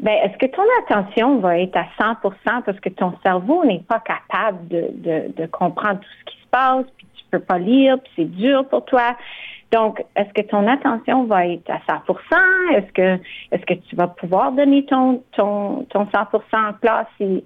ben, 0.00 0.12
est-ce 0.24 0.36
que 0.38 0.46
ton 0.46 0.62
attention 0.82 1.38
va 1.38 1.58
être 1.58 1.76
à 1.76 1.86
100% 1.98 2.62
parce 2.64 2.80
que 2.80 2.88
ton 2.88 3.14
cerveau 3.22 3.64
n'est 3.64 3.84
pas 3.86 4.00
capable 4.00 4.68
de, 4.68 4.88
de, 4.94 5.32
de, 5.36 5.46
comprendre 5.46 6.00
tout 6.00 6.08
ce 6.20 6.32
qui 6.32 6.42
se 6.42 6.48
passe, 6.50 6.84
puis 6.96 7.06
tu 7.14 7.24
peux 7.30 7.40
pas 7.40 7.58
lire, 7.58 7.98
puis 8.00 8.12
c'est 8.16 8.30
dur 8.30 8.66
pour 8.68 8.84
toi? 8.84 9.16
Donc, 9.72 10.02
est-ce 10.16 10.32
que 10.34 10.46
ton 10.46 10.66
attention 10.66 11.24
va 11.24 11.46
être 11.46 11.70
à 11.70 11.78
100% 11.88 12.74
Est-ce 12.74 12.92
que 12.92 13.22
est-ce 13.52 13.64
que 13.66 13.74
tu 13.74 13.94
vas 13.94 14.08
pouvoir 14.08 14.52
donner 14.52 14.84
ton 14.84 15.22
ton 15.36 15.86
ton 15.90 16.04
100% 16.04 16.40
en 16.52 16.72
classe 16.74 17.06
si 17.18 17.44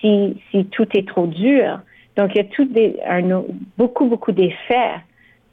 si 0.00 0.40
si 0.50 0.66
tout 0.66 0.86
est 0.94 1.08
trop 1.08 1.26
dur? 1.26 1.80
Donc, 2.16 2.32
il 2.34 2.38
y 2.38 2.40
a 2.40 2.44
tout 2.44 2.66
des 2.66 2.98
un, 3.08 3.42
beaucoup 3.78 4.04
beaucoup 4.04 4.32
d'effets 4.32 5.00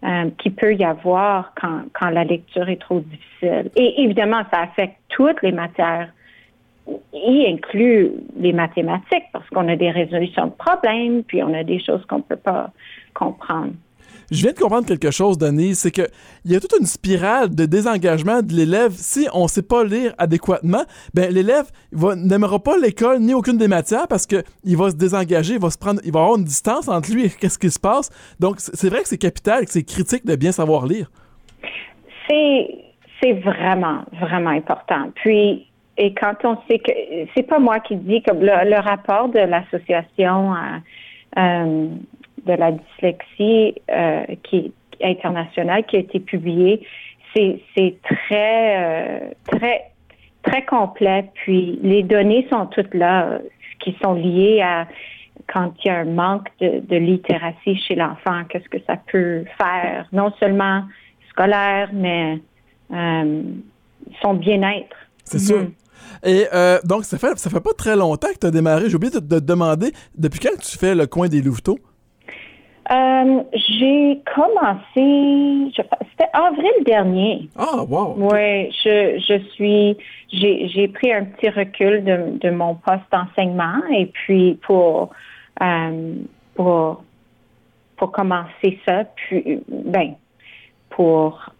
euh, 0.03 0.29
qui 0.37 0.49
peut 0.49 0.73
y 0.73 0.83
avoir 0.83 1.53
quand 1.59 1.83
quand 1.93 2.09
la 2.09 2.23
lecture 2.23 2.69
est 2.69 2.81
trop 2.81 3.01
difficile. 3.01 3.69
Et 3.75 4.01
évidemment, 4.03 4.43
ça 4.51 4.61
affecte 4.61 4.97
toutes 5.09 5.41
les 5.41 5.51
matières 5.51 6.09
y 7.13 7.45
inclut 7.47 8.11
les 8.37 8.53
mathématiques 8.53 9.25
parce 9.31 9.47
qu'on 9.49 9.67
a 9.67 9.75
des 9.75 9.91
résolutions 9.91 10.47
de 10.47 10.51
problèmes, 10.51 11.23
puis 11.23 11.43
on 11.43 11.53
a 11.53 11.63
des 11.63 11.79
choses 11.79 12.03
qu'on 12.05 12.17
ne 12.17 12.23
peut 12.23 12.35
pas 12.35 12.71
comprendre. 13.13 13.73
Je 14.31 14.43
viens 14.43 14.51
de 14.51 14.59
comprendre 14.59 14.85
quelque 14.85 15.11
chose, 15.11 15.37
Denise, 15.37 15.79
c'est 15.79 15.91
qu'il 15.91 16.07
y 16.45 16.55
a 16.55 16.59
toute 16.59 16.73
une 16.79 16.85
spirale 16.85 17.53
de 17.53 17.65
désengagement 17.65 18.41
de 18.41 18.53
l'élève. 18.53 18.91
Si 18.91 19.27
on 19.33 19.43
ne 19.43 19.47
sait 19.47 19.63
pas 19.63 19.83
lire 19.83 20.13
adéquatement, 20.17 20.83
ben 21.13 21.33
l'élève 21.33 21.65
n'aimera 21.91 22.59
pas 22.59 22.77
l'école 22.77 23.19
ni 23.19 23.33
aucune 23.33 23.57
des 23.57 23.67
matières 23.67 24.07
parce 24.07 24.27
qu'il 24.27 24.77
va 24.77 24.91
se 24.91 24.95
désengager, 24.95 25.55
il 25.55 25.59
va 25.59 25.71
se 25.71 25.77
prendre, 25.77 25.99
il 26.05 26.11
va 26.11 26.21
avoir 26.21 26.37
une 26.37 26.43
distance 26.43 26.87
entre 26.87 27.11
lui 27.11 27.25
et 27.25 27.29
qu'est-ce 27.39 27.57
qui 27.57 27.71
se 27.71 27.79
passe. 27.79 28.09
Donc 28.39 28.57
c'est 28.59 28.89
vrai 28.89 29.01
que 29.01 29.07
c'est 29.07 29.17
capital, 29.17 29.65
que 29.65 29.71
c'est 29.71 29.83
critique 29.83 30.25
de 30.25 30.35
bien 30.35 30.51
savoir 30.51 30.85
lire. 30.85 31.09
C'est 33.21 33.33
vraiment, 33.33 34.03
vraiment 34.21 34.51
important. 34.51 35.11
Puis 35.15 35.65
et 35.97 36.13
quand 36.13 36.35
on 36.45 36.57
sait 36.69 36.79
que 36.79 36.91
c'est 37.35 37.43
pas 37.43 37.59
moi 37.59 37.79
qui 37.81 37.97
dis 37.97 38.21
que 38.21 38.31
le, 38.31 38.79
rapport 38.79 39.27
de 39.27 39.39
l'association 39.39 40.53
euh, 41.37 41.87
de 42.49 42.57
la 42.57 42.71
dyslexie 42.71 43.75
euh, 43.91 44.23
qui 44.43 44.73
est 44.99 45.05
internationale 45.05 45.85
qui 45.85 45.95
a 45.95 45.99
été 45.99 46.19
publié, 46.19 46.85
c'est 47.33 47.95
très 48.03 49.35
très 49.45 49.91
très 50.43 50.65
complet. 50.65 51.29
Puis 51.35 51.79
les 51.83 52.03
données 52.03 52.47
sont 52.51 52.65
toutes 52.67 52.93
là, 52.93 53.39
qui 53.79 53.95
sont 54.03 54.13
liées 54.13 54.61
à 54.61 54.87
quand 55.53 55.73
il 55.83 55.87
y 55.87 55.89
a 55.89 55.99
un 55.99 56.05
manque 56.05 56.49
de, 56.59 56.79
de 56.79 56.95
littératie 56.97 57.77
chez 57.87 57.95
l'enfant, 57.95 58.43
qu'est-ce 58.49 58.67
que 58.69 58.83
ça 58.85 58.97
peut 59.11 59.45
faire, 59.57 60.07
non 60.11 60.31
seulement 60.39 60.83
scolaire, 61.29 61.89
mais 61.93 62.39
son 64.21 64.33
bien-être. 64.33 64.95
C'est 65.23 65.39
sûr. 65.39 65.61
Mm-hmm. 65.63 65.79
Et 66.23 66.47
euh, 66.53 66.79
donc, 66.83 67.05
ça 67.05 67.17
fait, 67.17 67.37
ça 67.37 67.49
fait 67.49 67.59
pas 67.59 67.73
très 67.73 67.95
longtemps 67.95 68.29
que 68.33 68.39
tu 68.39 68.47
as 68.47 68.51
démarré. 68.51 68.89
J'ai 68.89 68.95
oublié 68.95 69.13
de 69.13 69.19
te 69.19 69.35
demander, 69.35 69.91
depuis 70.17 70.39
quand 70.39 70.57
tu 70.59 70.77
fais 70.77 70.95
le 70.95 71.07
coin 71.07 71.27
des 71.27 71.41
louveteaux? 71.41 71.79
Euh, 72.91 73.43
j'ai 73.53 74.19
commencé, 74.33 75.71
c'était 75.75 76.29
avril 76.33 76.71
dernier. 76.85 77.47
Ah, 77.55 77.83
wow. 77.83 78.15
Oui, 78.17 78.71
je, 78.83 79.19
je 79.19 79.39
suis, 79.53 79.95
j'ai 80.31 80.87
pris 80.87 81.13
un 81.13 81.25
petit 81.25 81.49
recul 81.49 82.03
de, 82.03 82.39
de 82.39 82.49
mon 82.49 82.73
poste 82.73 83.03
d'enseignement 83.11 83.79
et 83.95 84.07
puis 84.07 84.57
pour, 84.63 85.11
euh, 85.61 86.15
pour, 86.55 87.03
pour 87.95 88.11
commencer 88.11 88.79
ça, 88.87 89.03
puis, 89.03 89.59
ben, 89.67 90.15
pour 90.89 91.53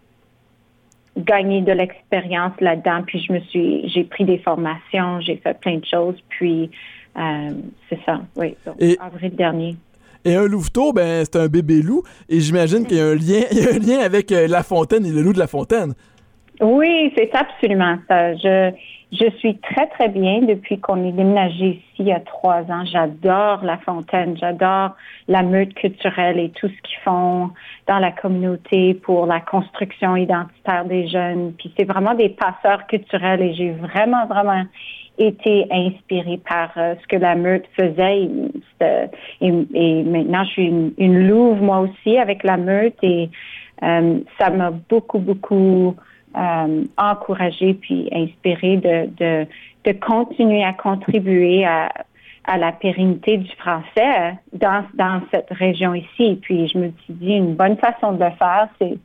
gagné 1.16 1.60
de 1.60 1.72
l'expérience 1.72 2.60
là-dedans. 2.60 3.02
Puis 3.06 3.20
je 3.20 3.32
me 3.32 3.40
suis, 3.40 3.88
j'ai 3.88 4.02
pris 4.02 4.24
des 4.24 4.38
formations, 4.38 5.20
j'ai 5.20 5.36
fait 5.36 5.58
plein 5.60 5.76
de 5.76 5.84
choses. 5.84 6.20
Puis 6.28 6.70
euh, 7.16 7.50
c'est 7.88 8.00
ça, 8.04 8.20
oui. 8.34 8.56
avril 9.00 9.36
dernier. 9.36 9.76
Et 10.24 10.36
un 10.36 10.46
louveteau, 10.46 10.92
ben 10.92 11.24
c'est 11.24 11.36
un 11.36 11.48
bébé 11.48 11.82
loup. 11.82 12.02
Et 12.28 12.40
j'imagine 12.40 12.86
qu'il 12.86 12.98
y 12.98 13.00
a 13.00 13.06
un 13.06 13.14
lien, 13.14 13.42
il 13.50 13.58
y 13.58 13.66
a 13.66 13.74
un 13.74 13.78
lien 13.78 14.04
avec 14.04 14.32
euh, 14.32 14.46
La 14.46 14.62
Fontaine 14.62 15.06
et 15.06 15.10
le 15.10 15.22
loup 15.22 15.32
de 15.32 15.38
La 15.38 15.46
Fontaine. 15.46 15.94
Oui, 16.60 17.12
c'est 17.16 17.34
absolument 17.34 17.96
ça. 18.06 18.34
Je, 18.34 18.70
je 19.12 19.28
suis 19.38 19.58
très, 19.58 19.86
très 19.88 20.08
bien 20.08 20.42
depuis 20.42 20.78
qu'on 20.78 21.08
est 21.08 21.12
déménagé 21.12 21.66
ici 21.66 21.84
il 22.00 22.06
y 22.06 22.12
a 22.12 22.20
trois 22.20 22.60
ans. 22.70 22.84
J'adore 22.84 23.64
La 23.64 23.78
Fontaine, 23.78 24.36
j'adore 24.38 24.94
la 25.26 25.42
meute 25.42 25.74
culturelle 25.74 26.38
et 26.38 26.50
tout 26.50 26.68
ce 26.68 26.82
qu'ils 26.82 26.98
font 27.02 27.50
dans 27.88 27.98
la 27.98 28.12
communauté 28.12 28.94
pour 28.94 29.26
la 29.26 29.40
construction 29.40 30.16
identitaire 30.16 30.84
des 30.84 31.08
jeunes. 31.08 31.54
Puis 31.58 31.72
c'est 31.78 31.84
vraiment 31.84 32.14
des 32.14 32.28
passeurs 32.28 32.86
culturels 32.86 33.40
et 33.40 33.54
j'ai 33.54 33.72
vraiment, 33.72 34.26
vraiment 34.26 34.64
été 35.20 35.66
inspirée 35.70 36.40
par 36.48 36.70
euh, 36.76 36.94
ce 37.00 37.06
que 37.06 37.16
la 37.16 37.34
meute 37.34 37.66
faisait. 37.76 38.28
Et, 39.40 40.02
maintenant, 40.02 40.44
je 40.44 40.50
suis 40.50 40.92
une, 40.96 41.28
louve 41.28 41.62
moi 41.62 41.80
aussi 41.80 42.16
avec 42.16 42.42
la 42.42 42.56
meute 42.56 42.96
et 43.02 43.28
euh, 43.82 44.18
ça 44.38 44.50
m'a 44.50 44.70
beaucoup, 44.70 45.18
beaucoup 45.18 45.94
euh, 46.36 46.84
encourager 46.96 47.74
puis 47.74 48.08
inspirer 48.12 48.78
de, 48.78 49.46
de, 49.84 49.92
continuer 49.92 50.64
à 50.64 50.72
contribuer 50.72 51.66
à, 51.66 51.90
à 52.44 52.56
la 52.56 52.72
pérennité 52.72 53.36
du 53.36 53.50
français 53.56 54.34
dans, 54.54 54.84
dans 54.94 55.20
cette 55.30 55.50
région 55.50 55.94
ici. 55.94 56.38
Puis 56.40 56.68
je 56.68 56.78
me 56.78 56.90
suis 57.04 57.14
dit, 57.14 57.34
une 57.34 57.54
bonne 57.54 57.76
façon 57.76 58.12
de 58.12 58.24
le 58.24 58.30
faire, 58.30 58.68
c'est 58.80 58.96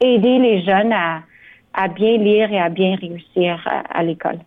aider 0.00 0.38
les 0.38 0.62
jeunes 0.62 0.92
à, 0.92 1.20
à 1.74 1.88
bien 1.88 2.16
lire 2.16 2.50
et 2.50 2.60
à 2.60 2.70
bien 2.70 2.96
réussir 2.96 3.62
à 3.90 4.02
l'école. 4.02 4.38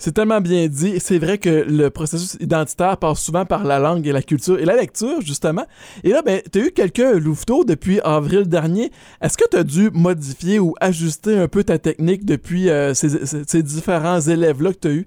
C'est 0.00 0.12
tellement 0.12 0.40
bien 0.40 0.66
dit. 0.66 0.98
C'est 0.98 1.18
vrai 1.18 1.36
que 1.36 1.66
le 1.68 1.90
processus 1.90 2.38
identitaire 2.40 2.96
passe 2.96 3.22
souvent 3.22 3.44
par 3.44 3.64
la 3.64 3.78
langue 3.78 4.06
et 4.06 4.12
la 4.12 4.22
culture 4.22 4.58
et 4.58 4.64
la 4.64 4.74
lecture, 4.74 5.20
justement. 5.20 5.64
Et 6.02 6.08
là, 6.08 6.22
ben, 6.22 6.40
tu 6.50 6.58
as 6.58 6.64
eu 6.64 6.70
quelqu'un 6.70 7.12
Louveteau 7.18 7.66
depuis 7.66 8.00
avril 8.02 8.48
dernier. 8.48 8.90
Est-ce 9.20 9.36
que 9.36 9.46
tu 9.50 9.58
as 9.58 9.62
dû 9.62 9.90
modifier 9.92 10.58
ou 10.58 10.74
ajuster 10.80 11.38
un 11.38 11.48
peu 11.48 11.64
ta 11.64 11.76
technique 11.76 12.24
depuis 12.24 12.70
euh, 12.70 12.94
ces, 12.94 13.62
différents 13.62 14.20
élèves-là 14.20 14.72
que 14.72 14.78
tu 14.78 14.88
as 14.88 14.92
eus? 14.92 15.06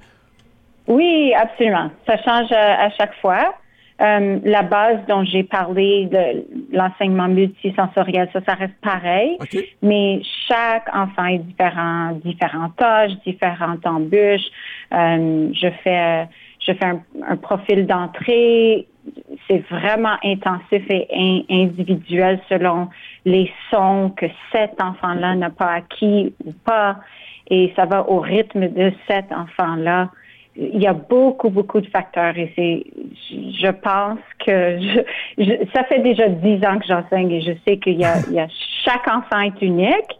Oui, 0.87 1.33
absolument. 1.33 1.89
Ça 2.05 2.17
change 2.17 2.51
à 2.51 2.91
chaque 2.91 3.15
fois. 3.19 3.55
Euh, 4.03 4.39
la 4.43 4.63
base 4.63 4.97
dont 5.07 5.23
j'ai 5.23 5.43
parlé 5.43 6.07
de 6.07 6.45
l'enseignement 6.75 7.29
multisensoriel, 7.29 8.29
ça, 8.33 8.41
ça 8.45 8.53
reste 8.55 8.75
pareil. 8.81 9.37
Mais 9.81 10.21
chaque 10.47 10.93
enfant 10.93 11.25
est 11.25 11.37
différent, 11.37 12.11
différentes 12.25 12.75
tâches, 12.75 13.13
différentes 13.25 13.85
embûches. 13.85 14.49
Euh, 14.93 15.49
je 15.53 15.67
fais, 15.83 16.27
je 16.59 16.73
fais 16.73 16.85
un, 16.85 17.37
profil 17.37 17.87
d'entrée. 17.87 18.87
C'est 19.47 19.63
vraiment 19.69 20.17
intensif 20.23 20.83
et 20.89 21.45
individuel 21.49 22.39
selon 22.49 22.89
les 23.23 23.49
sons 23.71 24.11
que 24.17 24.25
cet 24.51 24.81
enfant-là 24.81 25.35
n'a 25.35 25.49
pas 25.49 25.71
acquis 25.71 26.33
ou 26.45 26.51
pas. 26.65 26.97
Et 27.49 27.71
ça 27.75 27.85
va 27.85 28.09
au 28.09 28.19
rythme 28.19 28.67
de 28.67 28.91
cet 29.07 29.31
enfant-là 29.31 30.09
il 30.55 30.81
y 30.81 30.87
a 30.87 30.93
beaucoup, 30.93 31.49
beaucoup 31.49 31.81
de 31.81 31.87
facteurs 31.87 32.37
et 32.37 32.51
c'est, 32.55 32.83
je 33.31 33.71
pense 33.71 34.19
que 34.45 34.79
ça 35.73 35.83
fait 35.85 35.99
déjà 35.99 36.29
dix 36.29 36.63
ans 36.65 36.77
que 36.79 36.85
j'enseigne 36.85 37.31
et 37.31 37.41
je 37.41 37.53
sais 37.67 37.77
qu'il 37.77 37.99
y 37.99 38.05
a, 38.05 38.19
il 38.27 38.33
y 38.33 38.39
a 38.39 38.47
chaque 38.85 39.07
enfant 39.07 39.39
est 39.39 39.61
unique 39.61 40.19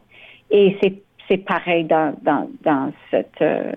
et 0.49 0.77
c'est, 0.81 0.93
c'est 1.27 1.37
pareil 1.37 1.85
dans, 1.85 2.15
dans, 2.23 2.49
dans 2.63 2.91
cette, 3.11 3.41
euh, 3.41 3.71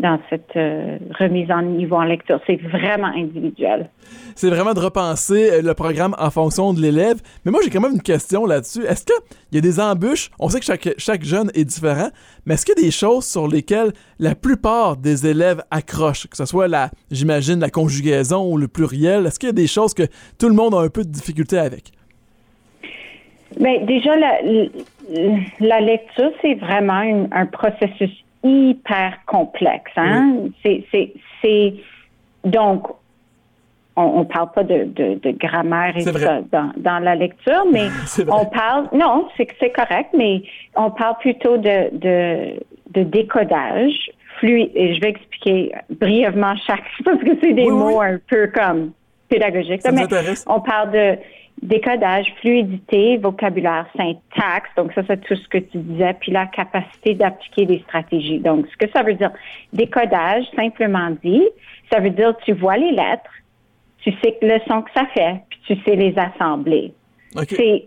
dans 0.00 0.18
cette 0.28 0.56
euh, 0.56 0.98
remise 1.18 1.50
en 1.50 1.62
niveau 1.62 1.96
en 1.96 2.04
lecture. 2.04 2.40
C'est 2.46 2.60
vraiment 2.60 3.08
individuel. 3.08 3.90
C'est 4.34 4.48
vraiment 4.48 4.74
de 4.74 4.80
repenser 4.80 5.50
euh, 5.50 5.62
le 5.62 5.74
programme 5.74 6.14
en 6.18 6.30
fonction 6.30 6.72
de 6.72 6.80
l'élève. 6.80 7.18
Mais 7.44 7.52
moi, 7.52 7.60
j'ai 7.62 7.70
quand 7.70 7.80
même 7.80 7.94
une 7.94 8.02
question 8.02 8.46
là-dessus. 8.46 8.84
Est-ce 8.84 9.04
qu'il 9.04 9.14
y 9.52 9.58
a 9.58 9.60
des 9.60 9.80
embûches? 9.80 10.30
On 10.38 10.48
sait 10.48 10.60
que 10.60 10.66
chaque, 10.66 10.88
chaque 10.98 11.24
jeune 11.24 11.50
est 11.54 11.64
différent, 11.64 12.08
mais 12.46 12.54
est-ce 12.54 12.66
qu'il 12.66 12.74
y 12.76 12.80
a 12.80 12.84
des 12.84 12.90
choses 12.90 13.26
sur 13.26 13.46
lesquelles 13.46 13.92
la 14.18 14.34
plupart 14.34 14.96
des 14.96 15.26
élèves 15.26 15.62
accrochent? 15.70 16.26
Que 16.26 16.36
ce 16.36 16.46
soit, 16.46 16.68
la, 16.68 16.90
j'imagine, 17.10 17.60
la 17.60 17.70
conjugaison 17.70 18.50
ou 18.50 18.56
le 18.56 18.68
pluriel. 18.68 19.26
Est-ce 19.26 19.38
qu'il 19.38 19.48
y 19.48 19.50
a 19.50 19.52
des 19.52 19.66
choses 19.66 19.94
que 19.94 20.04
tout 20.38 20.48
le 20.48 20.54
monde 20.54 20.74
a 20.74 20.78
un 20.78 20.88
peu 20.88 21.04
de 21.04 21.10
difficulté 21.10 21.58
avec? 21.58 21.92
Bien, 23.58 23.84
déjà, 23.84 24.16
la, 24.16 24.38
la 25.60 25.80
lecture, 25.80 26.30
c'est 26.40 26.54
vraiment 26.54 27.28
un 27.32 27.46
processus 27.46 28.24
hyper 28.42 29.18
complexe. 29.26 29.92
Hein? 29.96 30.48
C'est, 30.62 30.84
c'est, 31.42 31.74
donc, 32.44 32.88
on, 33.96 34.20
ne 34.20 34.24
parle 34.24 34.50
pas 34.52 34.64
de, 34.64 34.84
de, 34.84 35.30
grammaire 35.32 35.96
et 35.96 36.00
ça 36.00 36.40
dans, 36.50 36.72
dans, 36.76 36.98
la 37.00 37.14
lecture, 37.14 37.64
mais 37.72 37.88
on 38.28 38.46
parle, 38.46 38.88
non, 38.92 39.28
c'est 39.36 39.70
correct, 39.70 40.10
mais 40.16 40.42
on 40.76 40.90
parle 40.90 41.16
plutôt 41.18 41.56
de, 41.58 41.90
de, 41.96 42.60
de 42.90 43.02
décodage 43.02 44.10
fluide. 44.38 44.70
Et 44.74 44.94
je 44.94 45.00
vais 45.00 45.10
expliquer 45.10 45.72
brièvement 45.90 46.54
chaque, 46.66 46.84
parce 47.04 47.20
que 47.20 47.36
c'est 47.42 47.52
des 47.52 47.66
mots 47.66 48.00
un 48.00 48.18
peu 48.28 48.46
comme 48.54 48.92
pédagogiques. 49.28 49.82
mais 49.92 50.06
on 50.46 50.60
parle 50.60 50.92
de 50.92 51.18
décodage, 51.62 52.26
fluidité, 52.40 53.18
vocabulaire, 53.18 53.86
syntaxe, 53.96 54.70
donc 54.76 54.92
ça 54.94 55.02
c'est 55.06 55.20
tout 55.20 55.36
ce 55.36 55.48
que 55.48 55.58
tu 55.58 55.78
disais, 55.78 56.14
puis 56.20 56.32
la 56.32 56.46
capacité 56.46 57.14
d'appliquer 57.14 57.66
des 57.66 57.78
stratégies. 57.80 58.38
Donc 58.38 58.66
ce 58.70 58.76
que 58.76 58.90
ça 58.92 59.02
veut 59.02 59.14
dire, 59.14 59.30
décodage, 59.72 60.44
simplement 60.56 61.10
dit, 61.22 61.44
ça 61.92 62.00
veut 62.00 62.10
dire 62.10 62.34
tu 62.44 62.52
vois 62.52 62.76
les 62.76 62.92
lettres, 62.92 63.30
tu 64.02 64.12
sais 64.22 64.36
le 64.40 64.58
son 64.68 64.82
que 64.82 64.90
ça 64.94 65.06
fait, 65.14 65.40
puis 65.50 65.60
tu 65.66 65.82
sais 65.84 65.96
les 65.96 66.14
assembler. 66.18 66.92
C'est 67.48 67.84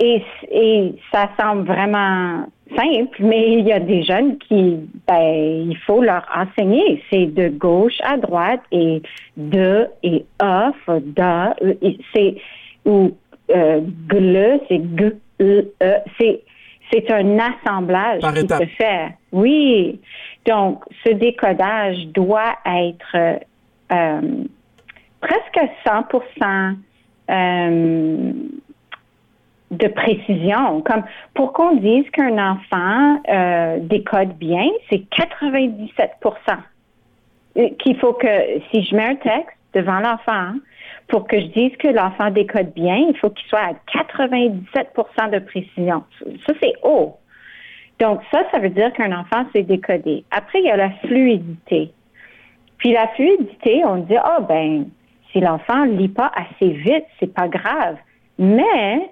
et, 0.00 0.22
et 0.50 0.94
ça 1.12 1.30
semble 1.38 1.66
vraiment 1.66 2.46
simple, 2.76 3.16
mais 3.20 3.52
il 3.52 3.66
y 3.66 3.72
a 3.72 3.78
des 3.78 4.02
jeunes 4.02 4.38
qui, 4.38 4.76
ben, 5.06 5.70
il 5.70 5.78
faut 5.86 6.02
leur 6.02 6.26
enseigner. 6.34 7.02
C'est 7.10 7.26
de 7.26 7.48
gauche 7.48 8.00
à 8.02 8.16
droite 8.16 8.60
et 8.72 9.02
de 9.36 9.86
et 10.02 10.24
off, 10.42 10.76
da, 10.88 11.54
c'est 12.12 12.36
ou 12.84 13.12
euh, 13.50 13.80
gle, 14.08 14.60
c'est 14.68 14.82
g, 14.98 15.12
e, 15.40 15.64
c'est 16.18 16.42
c'est 16.92 17.10
un 17.10 17.38
assemblage 17.38 18.20
qui 18.20 18.46
se 18.46 18.66
fait. 18.76 19.14
Oui. 19.32 20.00
Donc, 20.46 20.84
ce 21.04 21.10
décodage 21.10 22.06
doit 22.08 22.56
être 22.66 23.40
euh, 23.92 24.20
presque 25.20 25.60
100% 25.86 26.76
euh, 27.30 28.32
de 29.70 29.88
précision. 29.88 30.82
Comme 30.82 31.04
pour 31.34 31.52
qu'on 31.52 31.76
dise 31.76 32.08
qu'un 32.10 32.38
enfant 32.38 33.22
euh, 33.28 33.78
décode 33.80 34.34
bien, 34.36 34.68
c'est 34.90 35.02
97% 35.10 35.70
qu'il 37.78 37.96
faut 37.98 38.12
que 38.14 38.60
si 38.70 38.82
je 38.82 38.94
mets 38.94 39.10
un 39.10 39.14
texte 39.16 39.56
devant 39.74 40.00
l'enfant 40.00 40.54
pour 41.08 41.26
que 41.26 41.38
je 41.38 41.46
dise 41.46 41.76
que 41.78 41.88
l'enfant 41.88 42.30
décode 42.30 42.72
bien, 42.74 42.96
il 42.96 43.16
faut 43.18 43.30
qu'il 43.30 43.46
soit 43.48 43.60
à 43.60 43.72
97% 44.16 45.30
de 45.30 45.38
précision. 45.40 46.04
Ça 46.46 46.54
c'est 46.62 46.74
haut. 46.82 47.18
Donc 48.00 48.20
ça, 48.30 48.42
ça 48.50 48.58
veut 48.58 48.70
dire 48.70 48.92
qu'un 48.92 49.16
enfant 49.16 49.44
s'est 49.52 49.62
décodé. 49.62 50.24
Après, 50.30 50.58
il 50.58 50.64
y 50.64 50.70
a 50.70 50.76
la 50.76 50.90
fluidité. 51.06 51.92
Puis 52.78 52.92
la 52.92 53.06
fluidité, 53.08 53.84
on 53.84 53.98
dit 53.98 54.16
ah 54.16 54.38
oh, 54.40 54.42
ben 54.48 54.86
si 55.30 55.40
l'enfant 55.40 55.84
lit 55.84 56.08
pas 56.08 56.32
assez 56.34 56.70
vite, 56.70 57.04
c'est 57.20 57.32
pas 57.32 57.48
grave. 57.48 57.96
Mais 58.38 59.10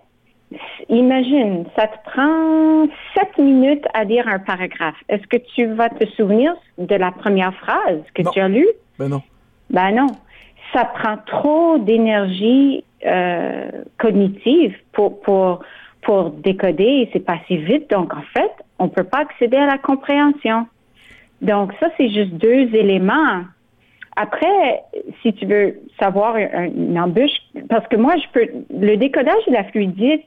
Imagine, 0.88 1.64
ça 1.76 1.87
te 1.87 2.11
prend 2.11 2.87
sept 3.14 3.38
minutes 3.38 3.84
à 3.94 4.04
lire 4.04 4.26
un 4.28 4.38
paragraphe. 4.38 4.96
Est-ce 5.08 5.26
que 5.26 5.37
tu 5.54 5.66
vas 5.75 5.88
te 5.88 6.06
souvenir 6.11 6.54
de 6.78 6.94
la 6.94 7.11
première 7.11 7.54
phrase 7.54 8.00
que 8.14 8.22
tu 8.32 8.40
as 8.40 8.49
lue? 8.49 8.68
Ben 8.99 9.08
non. 9.08 9.22
Ben 9.70 9.92
non. 9.92 10.08
Ça 10.73 10.85
prend 10.85 11.19
trop 11.26 11.79
d'énergie 11.79 12.85
euh, 13.05 13.71
cognitive 13.99 14.75
pour, 14.93 15.21
pour, 15.23 15.61
pour 16.02 16.31
décoder. 16.31 17.09
C'est 17.12 17.25
pas 17.25 17.38
si 17.47 17.57
vite. 17.57 17.91
Donc, 17.91 18.14
en 18.14 18.23
fait, 18.35 18.52
on 18.79 18.88
peut 18.88 19.05
pas 19.05 19.19
accéder 19.19 19.57
à 19.57 19.67
la 19.67 19.79
compréhension. 19.79 20.67
Donc, 21.41 21.73
ça, 21.81 21.88
c'est 21.97 22.09
juste 22.09 22.35
deux 22.35 22.75
éléments 22.75 23.43
après, 24.14 24.83
si 25.23 25.33
tu 25.33 25.47
veux 25.47 25.81
savoir 25.99 26.37
une 26.37 26.99
embûche, 26.99 27.33
parce 27.71 27.87
que 27.88 27.97
moi, 27.97 28.14
je 28.17 28.29
peux, 28.33 28.47
le 28.71 28.97
décodage 28.97 29.43
et 29.47 29.52
la 29.52 29.64
fluidité, 29.64 30.26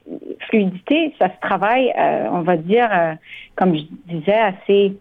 fluidité 0.50 1.14
ça 1.20 1.28
se 1.28 1.40
travaille, 1.40 1.94
euh, 1.96 2.28
on 2.32 2.42
va 2.42 2.58
dire, 2.58 2.90
euh, 2.92 3.14
comme 3.56 3.76
je 3.76 3.84
disais, 4.08 4.34
assez, 4.34 4.98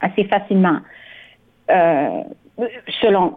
assez 0.00 0.24
facilement, 0.24 0.80
euh, 1.70 2.22
selon, 3.00 3.36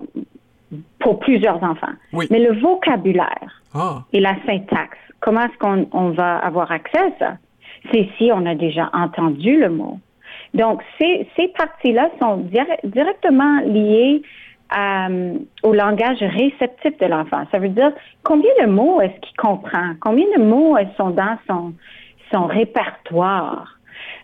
pour 0.99 1.19
plusieurs 1.19 1.61
enfants. 1.63 1.93
Mais 2.13 2.39
le 2.39 2.59
vocabulaire 2.59 3.61
ah. 3.73 4.03
et 4.13 4.19
la 4.19 4.35
syntaxe, 4.45 4.97
comment 5.19 5.41
est-ce 5.41 5.57
qu'on 5.57 5.87
on 5.91 6.09
va 6.09 6.37
avoir 6.37 6.71
accès 6.71 6.99
à 6.99 7.11
ça? 7.19 7.37
C'est 7.91 8.09
si 8.17 8.31
on 8.31 8.45
a 8.45 8.55
déjà 8.55 8.89
entendu 8.93 9.59
le 9.59 9.69
mot. 9.69 9.99
Donc, 10.53 10.81
ces, 10.99 11.27
ces 11.35 11.47
parties-là 11.49 12.09
sont 12.19 12.45
directement 12.83 13.61
liées 13.65 14.21
euh, 14.77 15.33
au 15.63 15.73
langage 15.73 16.19
réceptif 16.19 16.97
de 16.99 17.05
l'enfant. 17.05 17.43
Ça 17.51 17.59
veut 17.59 17.69
dire 17.69 17.91
combien 18.23 18.51
de 18.61 18.67
mots 18.67 19.01
est-ce 19.01 19.19
qu'il 19.19 19.35
comprend, 19.37 19.93
combien 19.99 20.25
de 20.37 20.43
mots 20.43 20.77
sont 20.97 21.09
dans 21.09 21.37
son, 21.47 21.73
son 22.31 22.45
répertoire? 22.47 23.77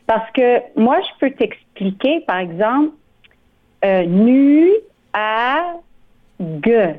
Parce 0.06 0.30
que 0.32 0.60
moi, 0.80 1.00
je 1.02 1.20
peux 1.20 1.36
t'expliquer, 1.36 2.22
par 2.22 2.38
exemple, 2.38 2.94
euh, 3.84 4.06
nu 4.06 4.70
à 5.14 5.74
g. 6.40 6.96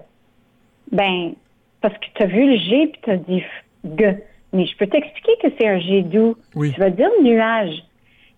Ben, 0.92 1.34
parce 1.80 1.94
que 1.94 2.06
tu 2.14 2.22
as 2.22 2.26
vu 2.26 2.50
le 2.50 2.56
G 2.56 2.86
puis 2.88 3.00
tu 3.02 3.10
as 3.10 3.16
dit 3.16 3.44
g. 3.96 4.16
Mais 4.52 4.66
je 4.66 4.76
peux 4.76 4.86
t'expliquer 4.86 5.32
que 5.42 5.48
c'est 5.58 5.68
un 5.68 5.78
G 5.78 6.02
doux. 6.02 6.36
Tu 6.54 6.80
vas 6.80 6.90
dire 6.90 7.10
nuage. 7.22 7.82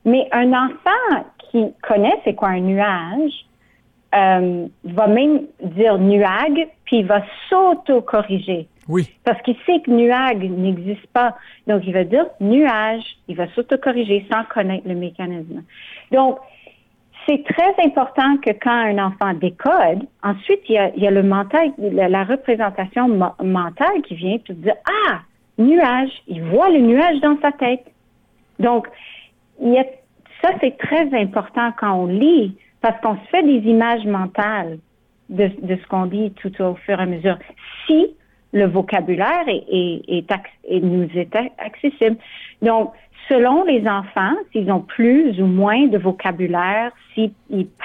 Mais 0.04 0.28
un 0.32 0.52
enfant 0.52 1.26
qui 1.38 1.72
connaît 1.82 2.20
c'est 2.24 2.34
quoi 2.34 2.48
un 2.48 2.60
nuage 2.60 3.32
euh, 4.14 4.66
va 4.84 5.06
même 5.06 5.42
dire 5.62 5.98
nuag, 5.98 6.68
puis 6.84 6.98
il 6.98 7.06
va 7.06 7.22
s'auto-corriger. 7.48 8.66
Oui. 8.88 9.08
Parce 9.24 9.40
qu'il 9.42 9.54
sait 9.66 9.80
que 9.80 9.90
nuag 9.90 10.42
n'existe 10.50 11.06
pas. 11.12 11.36
Donc, 11.68 11.82
il 11.86 11.92
va 11.92 12.02
dire 12.02 12.26
nuage, 12.40 13.04
il 13.28 13.36
va 13.36 13.46
s'auto-corriger 13.54 14.26
sans 14.30 14.42
connaître 14.44 14.88
le 14.88 14.96
mécanisme. 14.96 15.62
Donc, 16.10 16.38
c'est 17.30 17.44
très 17.44 17.84
important 17.84 18.38
que 18.38 18.50
quand 18.50 18.70
un 18.70 18.98
enfant 18.98 19.34
décode, 19.34 20.06
ensuite, 20.22 20.60
il 20.68 20.74
y 20.74 20.78
a, 20.78 20.90
il 20.96 21.02
y 21.02 21.06
a 21.06 21.10
le 21.12 21.22
mental, 21.22 21.72
la, 21.78 22.24
représentation 22.24 23.06
mentale 23.08 24.02
qui 24.06 24.16
vient 24.16 24.38
te 24.38 24.52
dire, 24.52 24.74
ah, 25.06 25.20
nuage, 25.58 26.10
il 26.26 26.42
voit 26.42 26.70
le 26.70 26.80
nuage 26.80 27.20
dans 27.20 27.38
sa 27.40 27.52
tête. 27.52 27.84
Donc, 28.58 28.88
ça, 30.42 30.48
c'est 30.60 30.76
très 30.78 31.14
important 31.14 31.72
quand 31.78 31.94
on 31.94 32.06
lit, 32.06 32.56
parce 32.80 33.00
qu'on 33.00 33.14
se 33.14 33.28
fait 33.30 33.42
des 33.42 33.68
images 33.68 34.04
mentales 34.06 34.78
de, 35.28 35.50
ce 35.68 35.86
qu'on 35.88 36.06
dit 36.06 36.32
tout 36.32 36.60
au 36.60 36.74
fur 36.74 36.98
et 36.98 37.02
à 37.02 37.06
mesure. 37.06 37.38
Si 37.86 38.08
le 38.52 38.66
vocabulaire 38.66 39.44
est, 39.48 40.24
nous 40.82 41.08
est 41.14 41.36
accessible. 41.58 42.16
Donc, 42.62 42.92
selon 43.28 43.64
les 43.64 43.86
enfants, 43.86 44.34
s'ils 44.50 44.70
ont 44.72 44.80
plus 44.80 45.40
ou 45.40 45.46
moins 45.46 45.86
de 45.86 45.98
vocabulaire, 45.98 46.90
s'ils 47.14 47.32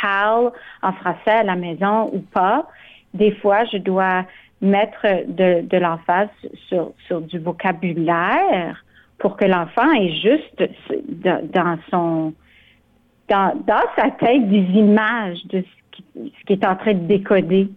parlent 0.02 0.52
en 0.82 0.94
français 0.94 1.32
à 1.32 1.44
la 1.44 1.56
maison 1.56 2.10
ou 2.14 2.20
pas, 2.20 2.68
des 3.14 3.32
fois, 3.36 3.64
je 3.66 3.78
dois 3.78 4.26
mettre 4.62 5.06
de, 5.28 5.62
de 5.62 5.78
l'emphase 5.78 6.30
sur, 6.68 6.92
sur 7.08 7.22
du 7.22 7.40
vocabulaire 7.40 8.84
pour 9.20 9.38
que 9.38 9.46
l'enfant 9.46 9.92
ait 9.94 10.14
juste 10.16 10.64
dans 11.54 11.78
son 11.90 12.34
dans, 13.28 13.60
dans 13.66 13.82
sa 13.98 14.12
tête 14.12 14.48
des 14.50 14.66
images 14.80 15.44
de 15.48 15.64
ce 15.64 16.04
qui, 16.46 16.54
est 16.54 16.66
en 16.66 16.76
train 16.76 16.94
de 16.94 17.08
décoder. 17.08 17.70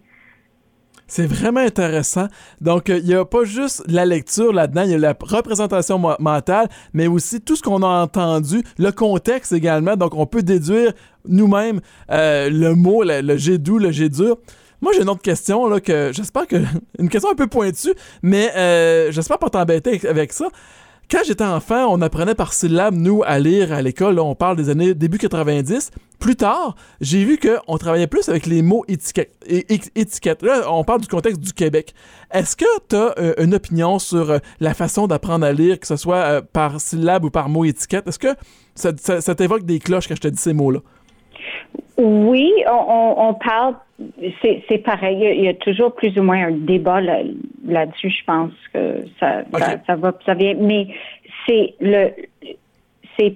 C'est 1.09 1.25
vraiment 1.25 1.59
intéressant. 1.59 2.27
Donc, 2.61 2.89
euh, 2.89 2.99
il 2.99 3.05
n'y 3.05 3.15
a 3.15 3.25
pas 3.25 3.43
juste 3.43 3.83
la 3.87 4.05
lecture 4.05 4.53
là-dedans, 4.53 4.83
il 4.83 4.91
y 4.91 4.93
a 4.93 4.97
la 4.97 5.15
représentation 5.19 5.99
mentale, 6.19 6.69
mais 6.93 7.07
aussi 7.07 7.41
tout 7.41 7.55
ce 7.55 7.63
qu'on 7.63 7.81
a 7.81 7.87
entendu, 8.03 8.63
le 8.77 8.91
contexte 8.91 9.51
également. 9.51 9.97
Donc, 9.97 10.13
on 10.13 10.27
peut 10.27 10.43
déduire 10.43 10.93
nous-mêmes 11.27 11.81
euh, 12.11 12.49
le 12.51 12.75
mot, 12.75 13.03
le, 13.03 13.37
G 13.37 13.57
doux, 13.57 13.79
le 13.79 13.91
G 13.91 14.07
dur. 14.07 14.37
Moi, 14.81 14.93
j'ai 14.95 15.01
une 15.01 15.09
autre 15.09 15.23
question, 15.23 15.67
là, 15.67 15.81
que 15.81 16.11
j'espère 16.13 16.47
que. 16.47 16.57
Une 16.99 17.09
question 17.09 17.31
un 17.31 17.35
peu 17.35 17.47
pointue, 17.47 17.93
mais 18.21 18.51
euh, 18.55 19.11
j'espère 19.11 19.39
pas 19.39 19.49
t'embêter 19.49 19.99
avec 20.07 20.31
ça. 20.31 20.47
Quand 21.11 21.21
j'étais 21.25 21.43
enfant, 21.43 21.87
on 21.89 22.01
apprenait 22.01 22.35
par 22.35 22.53
syllabes, 22.53 22.93
nous, 22.93 23.23
à 23.25 23.39
lire 23.39 23.73
à 23.73 23.81
l'école. 23.81 24.19
On 24.19 24.35
parle 24.35 24.55
des 24.57 24.69
années 24.69 24.93
début 24.93 25.17
90. 25.17 25.89
Plus 26.19 26.35
tard, 26.35 26.75
j'ai 27.01 27.25
vu 27.25 27.39
qu'on 27.39 27.77
travaillait 27.79 28.05
plus 28.05 28.29
avec 28.29 28.45
les 28.45 28.61
mots 28.61 28.85
étiquettes. 28.87 30.43
Là, 30.43 30.71
on 30.71 30.83
parle 30.83 31.01
du 31.01 31.07
contexte 31.07 31.39
du 31.39 31.51
Québec. 31.51 31.95
Est-ce 32.29 32.55
que 32.55 32.65
tu 32.87 32.95
as 32.95 33.15
euh, 33.17 33.33
une 33.39 33.55
opinion 33.55 33.97
sur 33.97 34.29
euh, 34.29 34.37
la 34.59 34.75
façon 34.75 35.07
d'apprendre 35.07 35.47
à 35.47 35.51
lire, 35.51 35.79
que 35.79 35.87
ce 35.87 35.95
soit 35.95 36.17
euh, 36.17 36.41
par 36.41 36.79
syllabe 36.79 37.25
ou 37.25 37.31
par 37.31 37.49
mot 37.49 37.65
étiquette? 37.65 38.07
Est-ce 38.07 38.19
que 38.19 38.35
ça, 38.75 38.93
t'évoque 39.33 39.63
des 39.65 39.79
cloches 39.79 40.07
quand 40.07 40.15
je 40.15 40.21
te 40.21 40.27
dis 40.27 40.39
ces 40.39 40.53
mots-là? 40.53 40.81
Oui, 41.97 42.53
on, 42.71 43.33
parle, 43.33 43.75
c'est 44.41 44.77
pareil, 44.77 45.17
il 45.37 45.43
y, 45.43 45.47
a, 45.49 45.53
toujours 45.53 45.93
plus 45.93 46.17
ou 46.17 46.23
moins 46.23 46.47
un 46.47 46.51
débat 46.51 47.01
là-dessus, 47.01 48.09
je 48.09 48.23
pense 48.25 48.51
que 48.73 49.03
ça, 49.19 49.43
ça, 49.85 49.95
va, 49.97 50.13
ça 50.25 50.33
vient, 50.33 50.55
mais 50.57 50.87
c'est 51.45 51.73
le, 51.81 52.11
c'est 53.17 53.35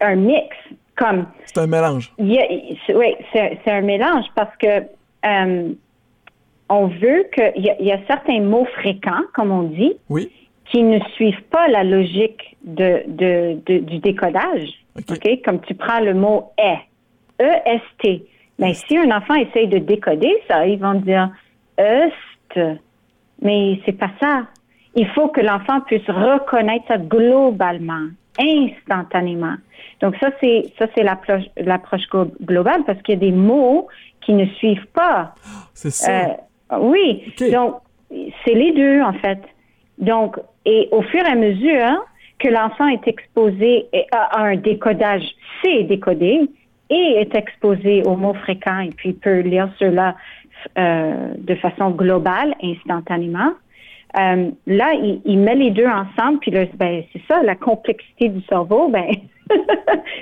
un 0.00 0.16
mix, 0.16 0.54
comme. 0.96 1.26
C'est 1.46 1.58
un 1.58 1.66
mélange. 1.66 2.12
oui, 2.18 3.16
c'est 3.32 3.60
un 3.66 3.80
mélange 3.80 4.26
parce 4.34 4.54
que 4.58 4.82
euh, 5.24 5.72
on 6.68 6.86
veut 6.86 7.26
qu'il 7.34 7.64
y, 7.64 7.84
y, 7.84 7.92
a 7.92 7.98
certains 8.06 8.40
mots 8.40 8.66
fréquents, 8.76 9.22
comme 9.34 9.50
on 9.50 9.62
dit, 9.62 9.94
oui. 10.08 10.30
qui 10.66 10.82
ne 10.82 11.00
suivent 11.14 11.42
pas 11.50 11.66
la 11.68 11.82
logique 11.82 12.56
de, 12.64 13.02
de, 13.06 13.78
du 13.78 13.98
décodage. 13.98 14.68
Comme 15.44 15.60
tu 15.62 15.74
prends 15.74 16.00
le 16.00 16.14
mot 16.14 16.52
est 16.58 16.78
E-S-T. 17.40 18.26
Mais 18.58 18.74
si 18.74 18.98
un 18.98 19.10
enfant 19.10 19.34
essaye 19.34 19.68
de 19.68 19.78
décoder 19.78 20.32
ça, 20.46 20.66
ils 20.66 20.78
vont 20.78 20.94
dire 20.94 21.30
EST. 21.78 22.60
Mais 23.42 23.80
c'est 23.84 23.98
pas 23.98 24.10
ça. 24.20 24.42
il 24.94 25.06
faut 25.08 25.28
que 25.28 25.40
l'enfant 25.40 25.80
puisse 25.80 26.06
reconnaître 26.08 26.86
ça 26.88 26.98
globalement, 26.98 28.08
instantanément. 28.38 29.54
Donc 30.02 30.16
ça, 30.20 30.30
c'est 30.40 30.64
ça, 30.78 30.86
c'est 30.94 31.02
l'approche, 31.02 31.44
l'approche 31.56 32.06
globale 32.42 32.84
parce 32.84 33.00
qu'il 33.02 33.14
y 33.14 33.16
a 33.16 33.20
des 33.20 33.32
mots 33.32 33.88
qui 34.20 34.34
ne 34.34 34.46
suivent 34.46 34.88
pas. 34.92 35.34
C'est 35.72 35.90
ça. 35.90 36.26
Euh, 36.72 36.78
oui. 36.80 37.32
Donc 37.50 37.76
c'est 38.44 38.54
les 38.54 38.72
deux 38.72 39.00
en 39.00 39.14
fait. 39.14 39.40
Donc 39.98 40.38
et 40.66 40.88
au 40.90 41.02
fur 41.02 41.24
et 41.24 41.30
à 41.30 41.36
mesure 41.36 42.04
que 42.38 42.48
l'enfant 42.48 42.88
est 42.88 43.06
exposé 43.06 43.86
à 44.12 44.42
un 44.42 44.56
décodage, 44.56 45.24
c'est 45.62 45.84
décodé 45.84 46.48
et 46.90 47.20
est 47.20 47.34
exposé 47.34 48.02
aux 48.04 48.16
mots 48.16 48.34
fréquents 48.34 48.80
et 48.80 48.90
puis 48.90 49.12
peut 49.12 49.40
lire 49.40 49.70
cela 49.78 50.16
euh, 50.76 51.32
de 51.38 51.54
façon 51.54 51.90
globale, 51.90 52.54
instantanément. 52.62 53.52
Euh, 54.18 54.50
là, 54.66 54.92
il, 55.24 55.38
met 55.38 55.54
les 55.54 55.70
deux 55.70 55.86
ensemble, 55.86 56.40
puis 56.40 56.50
là, 56.50 56.64
ben, 56.74 57.02
c'est 57.12 57.22
ça, 57.28 57.42
la 57.42 57.54
complexité 57.54 58.28
du 58.28 58.42
cerveau, 58.42 58.88
ben, 58.88 59.06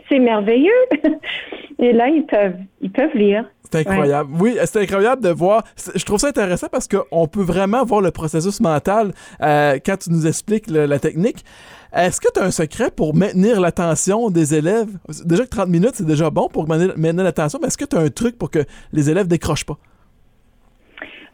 c'est 0.08 0.18
merveilleux. 0.18 0.70
Et 1.80 1.92
là, 1.92 2.08
ils 2.08 2.24
peuvent, 2.26 2.56
ils 2.80 2.90
peuvent 2.90 3.14
lire. 3.14 3.44
C'est 3.70 3.86
incroyable. 3.86 4.30
Oui, 4.38 4.56
c'est 4.64 4.82
incroyable 4.82 5.22
de 5.22 5.30
voir. 5.30 5.62
Je 5.94 6.04
trouve 6.04 6.18
ça 6.18 6.28
intéressant 6.28 6.68
parce 6.70 6.88
qu'on 6.88 7.26
peut 7.28 7.42
vraiment 7.42 7.84
voir 7.84 8.00
le 8.00 8.10
processus 8.10 8.60
mental 8.60 9.12
euh, 9.40 9.78
quand 9.84 9.96
tu 9.98 10.10
nous 10.10 10.26
expliques 10.26 10.68
la 10.68 10.98
technique. 10.98 11.44
Est-ce 11.94 12.20
que 12.20 12.28
tu 12.32 12.40
as 12.40 12.44
un 12.44 12.50
secret 12.50 12.90
pour 12.90 13.14
maintenir 13.14 13.60
l'attention 13.60 14.30
des 14.30 14.54
élèves? 14.54 14.88
Déjà 15.24 15.44
que 15.44 15.50
30 15.50 15.68
minutes, 15.68 15.92
c'est 15.94 16.06
déjà 16.06 16.30
bon 16.30 16.48
pour 16.48 16.68
maintenir 16.68 17.24
l'attention, 17.24 17.58
mais 17.60 17.68
est-ce 17.68 17.78
que 17.78 17.86
tu 17.86 17.96
as 17.96 18.00
un 18.00 18.10
truc 18.10 18.36
pour 18.36 18.50
que 18.50 18.60
les 18.92 19.10
élèves 19.10 19.26
décrochent 19.26 19.64
pas? 19.64 19.78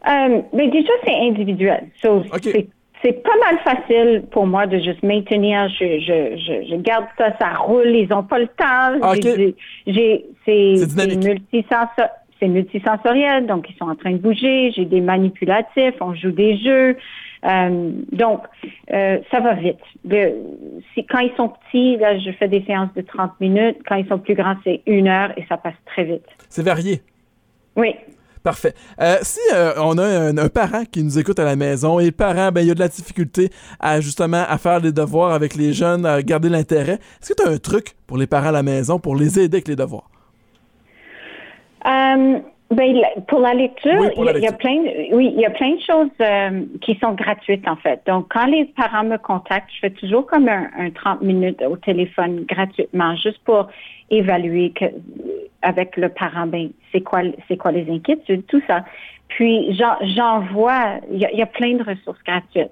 Euh, 0.08 0.42
mais 0.52 0.68
déjà, 0.68 0.92
c'est 1.04 1.14
individuel. 1.14 1.88
C'est 2.02 3.22
pas 3.22 3.36
mal 3.44 3.58
facile 3.64 4.24
pour 4.30 4.46
moi 4.46 4.66
de 4.66 4.78
juste 4.78 5.02
maintenir. 5.02 5.68
Je, 5.68 6.00
je, 6.00 6.64
je, 6.70 6.76
garde 6.76 7.04
ça, 7.18 7.36
ça 7.38 7.52
roule. 7.54 7.88
Ils 7.88 8.08
n'ont 8.08 8.22
pas 8.22 8.38
le 8.38 8.46
temps. 8.46 9.12
J'ai, 9.86 10.24
c'est 10.46 10.76
c'est 12.40 12.48
multisensoriel, 12.48 13.46
donc 13.46 13.66
ils 13.70 13.76
sont 13.76 13.88
en 13.88 13.94
train 13.94 14.12
de 14.12 14.18
bouger. 14.18 14.72
J'ai 14.72 14.84
des 14.84 15.00
manipulatifs, 15.00 15.94
on 16.00 16.14
joue 16.14 16.32
des 16.32 16.58
jeux. 16.58 16.96
Euh, 17.44 17.92
donc, 18.12 18.42
euh, 18.92 19.18
ça 19.30 19.40
va 19.40 19.54
vite. 19.54 19.78
quand 21.10 21.18
ils 21.18 21.32
sont 21.36 21.50
petits, 21.50 21.96
là, 21.96 22.18
je 22.18 22.30
fais 22.32 22.48
des 22.48 22.64
séances 22.64 22.92
de 22.94 23.02
30 23.02 23.38
minutes. 23.40 23.78
Quand 23.86 23.96
ils 23.96 24.08
sont 24.08 24.18
plus 24.18 24.34
grands, 24.34 24.56
c'est 24.64 24.82
une 24.86 25.08
heure 25.08 25.32
et 25.36 25.44
ça 25.48 25.56
passe 25.56 25.74
très 25.86 26.04
vite. 26.04 26.24
C'est 26.48 26.64
varié. 26.64 27.02
Oui. 27.76 27.94
Parfait. 28.42 28.74
Euh, 29.00 29.16
si 29.22 29.40
euh, 29.54 29.72
on 29.78 29.96
a 29.96 30.04
un, 30.04 30.48
parent 30.48 30.84
qui 30.84 31.02
nous 31.02 31.18
écoute 31.18 31.38
à 31.38 31.44
la 31.44 31.56
maison 31.56 31.98
et 31.98 32.06
le 32.06 32.12
parent, 32.12 32.52
ben, 32.52 32.60
il 32.60 32.70
a 32.70 32.74
de 32.74 32.80
la 32.80 32.88
difficulté 32.88 33.48
à 33.80 34.02
justement 34.02 34.44
à 34.46 34.58
faire 34.58 34.80
les 34.80 34.92
devoirs 34.92 35.32
avec 35.32 35.54
les 35.54 35.72
jeunes, 35.72 36.04
à 36.04 36.22
garder 36.22 36.50
l'intérêt, 36.50 36.98
est-ce 37.22 37.32
que 37.32 37.42
tu 37.42 37.48
as 37.48 37.50
un 37.50 37.56
truc 37.56 37.94
pour 38.06 38.18
les 38.18 38.26
parents 38.26 38.48
à 38.48 38.52
la 38.52 38.62
maison 38.62 38.98
pour 38.98 39.16
les 39.16 39.40
aider 39.40 39.56
avec 39.56 39.68
les 39.68 39.76
devoirs? 39.76 40.10
Ben, 42.70 42.96
pour 43.28 43.40
la 43.40 43.54
lecture, 43.54 44.10
il, 44.16 44.42
y 44.42 44.46
a 44.46 44.52
plein, 44.52 44.82
oui, 45.12 45.32
il 45.34 45.40
y 45.40 45.44
a 45.44 45.50
plein 45.50 45.74
de 45.74 45.80
choses 45.80 46.80
qui 46.80 46.98
sont 46.98 47.12
gratuites 47.12 47.68
en 47.68 47.76
fait. 47.76 48.00
Donc, 48.06 48.26
quand 48.30 48.46
les 48.46 48.64
parents 48.64 49.04
me 49.04 49.18
contactent, 49.18 49.70
je 49.74 49.80
fais 49.80 49.90
toujours 49.90 50.26
comme 50.26 50.48
un, 50.48 50.68
un 50.76 50.90
30 50.90 51.22
minutes 51.22 51.62
au 51.62 51.76
téléphone 51.76 52.44
gratuitement, 52.48 53.14
juste 53.16 53.38
pour 53.44 53.68
évaluer 54.10 54.70
que, 54.70 54.86
avec 55.62 55.96
le 55.96 56.08
parent, 56.08 56.46
ben, 56.46 56.70
c'est 56.92 57.02
quoi, 57.02 57.20
c'est 57.48 57.56
quoi 57.56 57.72
les 57.72 57.90
inquiétudes, 57.90 58.46
tout 58.46 58.62
ça. 58.66 58.84
Puis 59.28 59.76
j'en 59.78 60.40
vois, 60.52 61.00
il 61.10 61.18
y, 61.18 61.42
a 61.42 61.46
plein 61.46 61.74
de 61.74 61.82
ressources 61.82 62.22
gratuites 62.24 62.70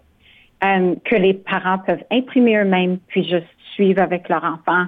euh, 0.62 0.94
que 1.04 1.16
les 1.16 1.34
parents 1.34 1.78
peuvent 1.78 2.04
imprimer 2.10 2.56
eux-mêmes, 2.58 2.98
puis 3.08 3.24
juste 3.24 3.46
suivre 3.74 4.00
avec 4.00 4.28
leur 4.28 4.44
enfant 4.44 4.86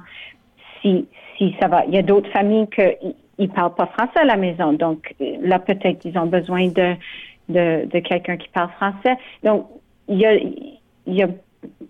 si, 0.81 1.09
si 1.37 1.57
ça 1.61 1.69
va. 1.69 1.85
Il 1.87 1.95
y 1.95 1.99
a 1.99 2.03
d'autres 2.03 2.31
familles 2.31 2.69
qui 2.69 2.83
ils 3.39 3.49
parlent 3.49 3.75
pas 3.75 3.87
français 3.87 4.21
à 4.21 4.25
la 4.25 4.37
maison, 4.37 4.73
donc 4.73 5.15
là 5.21 5.59
peut-être 5.59 6.05
ils 6.05 6.17
ont 6.19 6.27
besoin 6.27 6.69
de 6.69 6.95
de, 7.49 7.87
de 7.87 7.99
quelqu'un 7.99 8.37
qui 8.37 8.49
parle 8.49 8.71
français. 8.71 9.17
Donc 9.43 9.67
il 10.09 10.19
y 10.19 10.27
a 10.27 10.35
il 10.35 11.15
y 11.15 11.23
a 11.23 11.29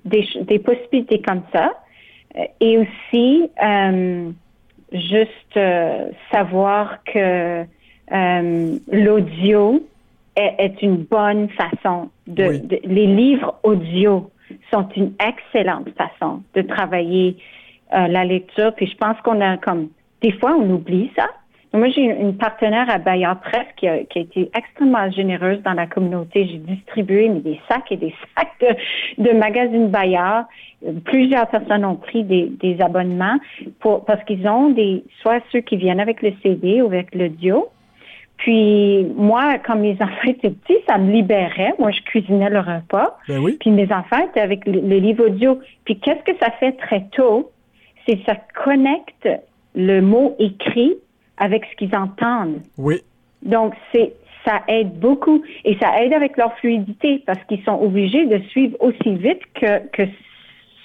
des, 0.04 0.26
des 0.42 0.58
possibilités 0.58 1.20
comme 1.20 1.42
ça. 1.52 1.72
Et 2.60 2.78
aussi, 2.78 3.48
euh, 3.62 4.30
juste 4.92 5.56
euh, 5.56 6.10
savoir 6.32 7.02
que 7.04 7.64
euh, 8.12 8.78
l'audio 8.90 9.86
est, 10.36 10.82
une 10.82 10.96
bonne 10.96 11.48
façon 11.50 12.10
de, 12.26 12.60
Les 12.84 13.06
livres 13.06 13.58
audio 13.62 14.30
sont 14.72 14.88
une 14.96 15.12
excellente 15.20 15.88
façon 15.96 16.42
de 16.54 16.62
travailler 16.62 17.36
euh, 17.94 18.08
la 18.08 18.24
lecture. 18.24 18.74
Puis 18.74 18.86
je 18.86 18.96
pense 18.96 19.16
qu'on 19.22 19.40
a 19.40 19.56
comme 19.58 19.88
des 20.24 20.32
fois 20.38 20.54
on 20.58 20.70
oublie 20.70 21.10
ça. 21.16 21.26
Moi, 21.72 21.88
j'ai 21.88 22.04
une 22.04 22.36
partenaire 22.36 22.88
à 22.88 22.98
Bayard 22.98 23.40
Presse 23.40 23.66
qui 23.76 23.88
a, 23.88 24.04
qui 24.04 24.20
a, 24.20 24.22
été 24.22 24.48
extrêmement 24.54 25.10
généreuse 25.10 25.60
dans 25.64 25.72
la 25.72 25.88
communauté. 25.88 26.46
J'ai 26.46 26.58
distribué 26.58 27.28
des 27.28 27.60
sacs 27.68 27.90
et 27.90 27.96
des 27.96 28.14
sacs 28.36 28.52
de, 28.60 29.24
de 29.24 29.36
magazines 29.36 29.88
Bayard 29.88 30.44
plusieurs 31.04 31.48
personnes 31.48 31.84
ont 31.84 31.96
pris 31.96 32.24
des, 32.24 32.50
des 32.60 32.80
abonnements 32.80 33.38
pour, 33.80 34.04
parce 34.04 34.22
qu'ils 34.24 34.46
ont 34.48 34.70
des, 34.70 35.04
soit 35.20 35.40
ceux 35.50 35.60
qui 35.60 35.76
viennent 35.76 36.00
avec 36.00 36.22
le 36.22 36.32
CD 36.42 36.82
ou 36.82 36.86
avec 36.86 37.14
l'audio. 37.14 37.68
Puis 38.36 39.04
moi, 39.16 39.58
quand 39.58 39.76
mes 39.76 39.92
enfants 40.00 40.28
étaient 40.28 40.50
petits, 40.50 40.78
ça 40.88 40.98
me 40.98 41.10
libérait. 41.10 41.74
Moi, 41.78 41.90
je 41.92 42.00
cuisinais 42.02 42.50
le 42.50 42.60
repas. 42.60 43.18
Ben 43.28 43.38
oui. 43.38 43.56
Puis 43.60 43.70
mes 43.70 43.90
enfants 43.92 44.24
étaient 44.28 44.40
avec 44.40 44.66
le, 44.66 44.80
livre 44.80 45.26
audio. 45.26 45.60
Puis 45.84 45.98
qu'est-ce 45.98 46.22
que 46.30 46.36
ça 46.38 46.50
fait 46.52 46.72
très 46.72 47.06
tôt? 47.12 47.50
C'est 48.06 48.20
ça 48.26 48.36
connecte 48.64 49.28
le 49.74 50.00
mot 50.00 50.34
écrit 50.38 50.94
avec 51.36 51.64
ce 51.70 51.76
qu'ils 51.76 51.96
entendent. 51.96 52.60
Oui. 52.78 53.02
Donc, 53.42 53.74
c'est 53.92 54.14
ça 54.44 54.62
aide 54.68 54.98
beaucoup 54.98 55.42
et 55.64 55.76
ça 55.78 56.02
aide 56.02 56.12
avec 56.12 56.36
leur 56.36 56.54
fluidité 56.58 57.22
parce 57.26 57.42
qu'ils 57.48 57.62
sont 57.64 57.80
obligés 57.80 58.26
de 58.26 58.38
suivre 58.48 58.76
aussi 58.80 59.16
vite 59.16 59.40
que, 59.54 59.86
que 59.88 60.02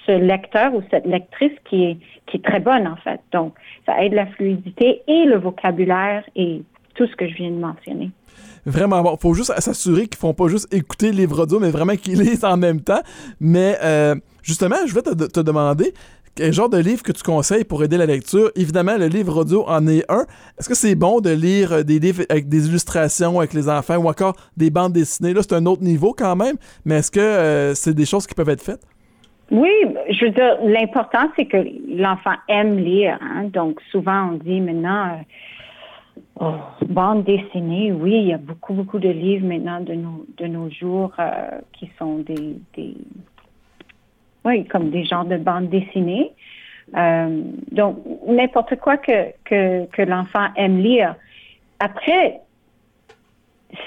ce 0.06 0.12
lecteur 0.12 0.74
ou 0.74 0.82
cette 0.90 1.06
lectrice 1.06 1.52
qui 1.68 1.84
est, 1.84 1.98
qui 2.26 2.38
est 2.38 2.44
très 2.44 2.60
bonne, 2.60 2.86
en 2.86 2.96
fait. 2.96 3.20
Donc, 3.32 3.54
ça 3.86 4.02
aide 4.02 4.14
la 4.14 4.26
fluidité 4.26 5.02
et 5.06 5.24
le 5.24 5.38
vocabulaire 5.38 6.24
et 6.36 6.62
tout 6.94 7.06
ce 7.06 7.16
que 7.16 7.28
je 7.28 7.34
viens 7.34 7.50
de 7.50 7.58
mentionner. 7.58 8.10
Vraiment 8.66 9.02
bon. 9.02 9.16
faut 9.16 9.34
juste 9.34 9.52
s'assurer 9.58 10.06
qu'ils 10.06 10.18
font 10.18 10.34
pas 10.34 10.48
juste 10.48 10.72
écouter 10.74 11.12
les 11.12 11.18
livres 11.22 11.42
audio, 11.42 11.58
mais 11.60 11.70
vraiment 11.70 11.96
qu'ils 11.96 12.18
lisent 12.20 12.44
en 12.44 12.56
même 12.56 12.80
temps. 12.80 13.00
Mais 13.40 13.76
euh, 13.82 14.14
justement, 14.42 14.76
je 14.86 14.94
vais 14.94 15.02
te, 15.02 15.14
te, 15.14 15.40
demander 15.40 15.92
quel 16.40 16.54
genre 16.54 16.70
de 16.70 16.78
livre 16.78 17.02
que 17.02 17.12
tu 17.12 17.22
conseilles 17.22 17.64
pour 17.64 17.84
aider 17.84 17.98
la 17.98 18.06
lecture? 18.06 18.50
Évidemment, 18.56 18.96
le 18.96 19.08
livre 19.08 19.42
audio 19.42 19.62
en 19.68 19.86
est 19.86 20.10
un. 20.10 20.24
Est-ce 20.58 20.70
que 20.70 20.74
c'est 20.74 20.94
bon 20.94 21.20
de 21.20 21.28
lire 21.28 21.84
des 21.84 21.98
livres 21.98 22.22
avec 22.30 22.48
des 22.48 22.66
illustrations 22.66 23.40
avec 23.40 23.52
les 23.52 23.68
enfants 23.68 23.98
ou 23.98 24.08
encore 24.08 24.34
des 24.56 24.70
bandes 24.70 24.94
dessinées? 24.94 25.34
Là, 25.34 25.42
c'est 25.42 25.54
un 25.54 25.66
autre 25.66 25.82
niveau 25.82 26.14
quand 26.16 26.36
même, 26.36 26.56
mais 26.86 26.96
est-ce 26.96 27.10
que 27.10 27.20
euh, 27.20 27.74
c'est 27.74 27.92
des 27.92 28.06
choses 28.06 28.26
qui 28.26 28.34
peuvent 28.34 28.48
être 28.48 28.62
faites? 28.62 28.80
Oui, 29.50 29.68
je 30.08 30.24
veux 30.24 30.30
dire, 30.30 30.56
l'important, 30.64 31.28
c'est 31.36 31.44
que 31.44 31.58
l'enfant 31.88 32.36
aime 32.48 32.78
lire. 32.78 33.18
Hein? 33.20 33.50
Donc, 33.52 33.78
souvent, 33.90 34.30
on 34.30 34.38
dit 34.42 34.62
maintenant, 34.62 35.08
euh, 35.08 35.22
oh, 36.40 36.54
bande 36.86 37.24
dessinée, 37.24 37.92
oui, 37.92 38.12
il 38.14 38.28
y 38.28 38.32
a 38.32 38.38
beaucoup, 38.38 38.72
beaucoup 38.72 38.98
de 38.98 39.10
livres 39.10 39.46
maintenant 39.46 39.80
de 39.80 39.92
nos, 39.92 40.24
de 40.38 40.46
nos 40.46 40.70
jours 40.70 41.12
euh, 41.18 41.50
qui 41.74 41.90
sont 41.98 42.20
des, 42.20 42.56
des, 42.76 42.94
oui, 44.44 44.64
comme 44.64 44.90
des 44.90 45.04
genres 45.04 45.24
de 45.24 45.36
bandes 45.36 45.68
dessinées. 45.68 46.32
Euh, 46.96 47.42
donc, 47.70 47.98
n'importe 48.26 48.76
quoi 48.76 48.96
que, 48.96 49.32
que, 49.44 49.86
que 49.86 50.02
l'enfant 50.02 50.48
aime 50.56 50.78
lire. 50.78 51.14
Après, 51.78 52.40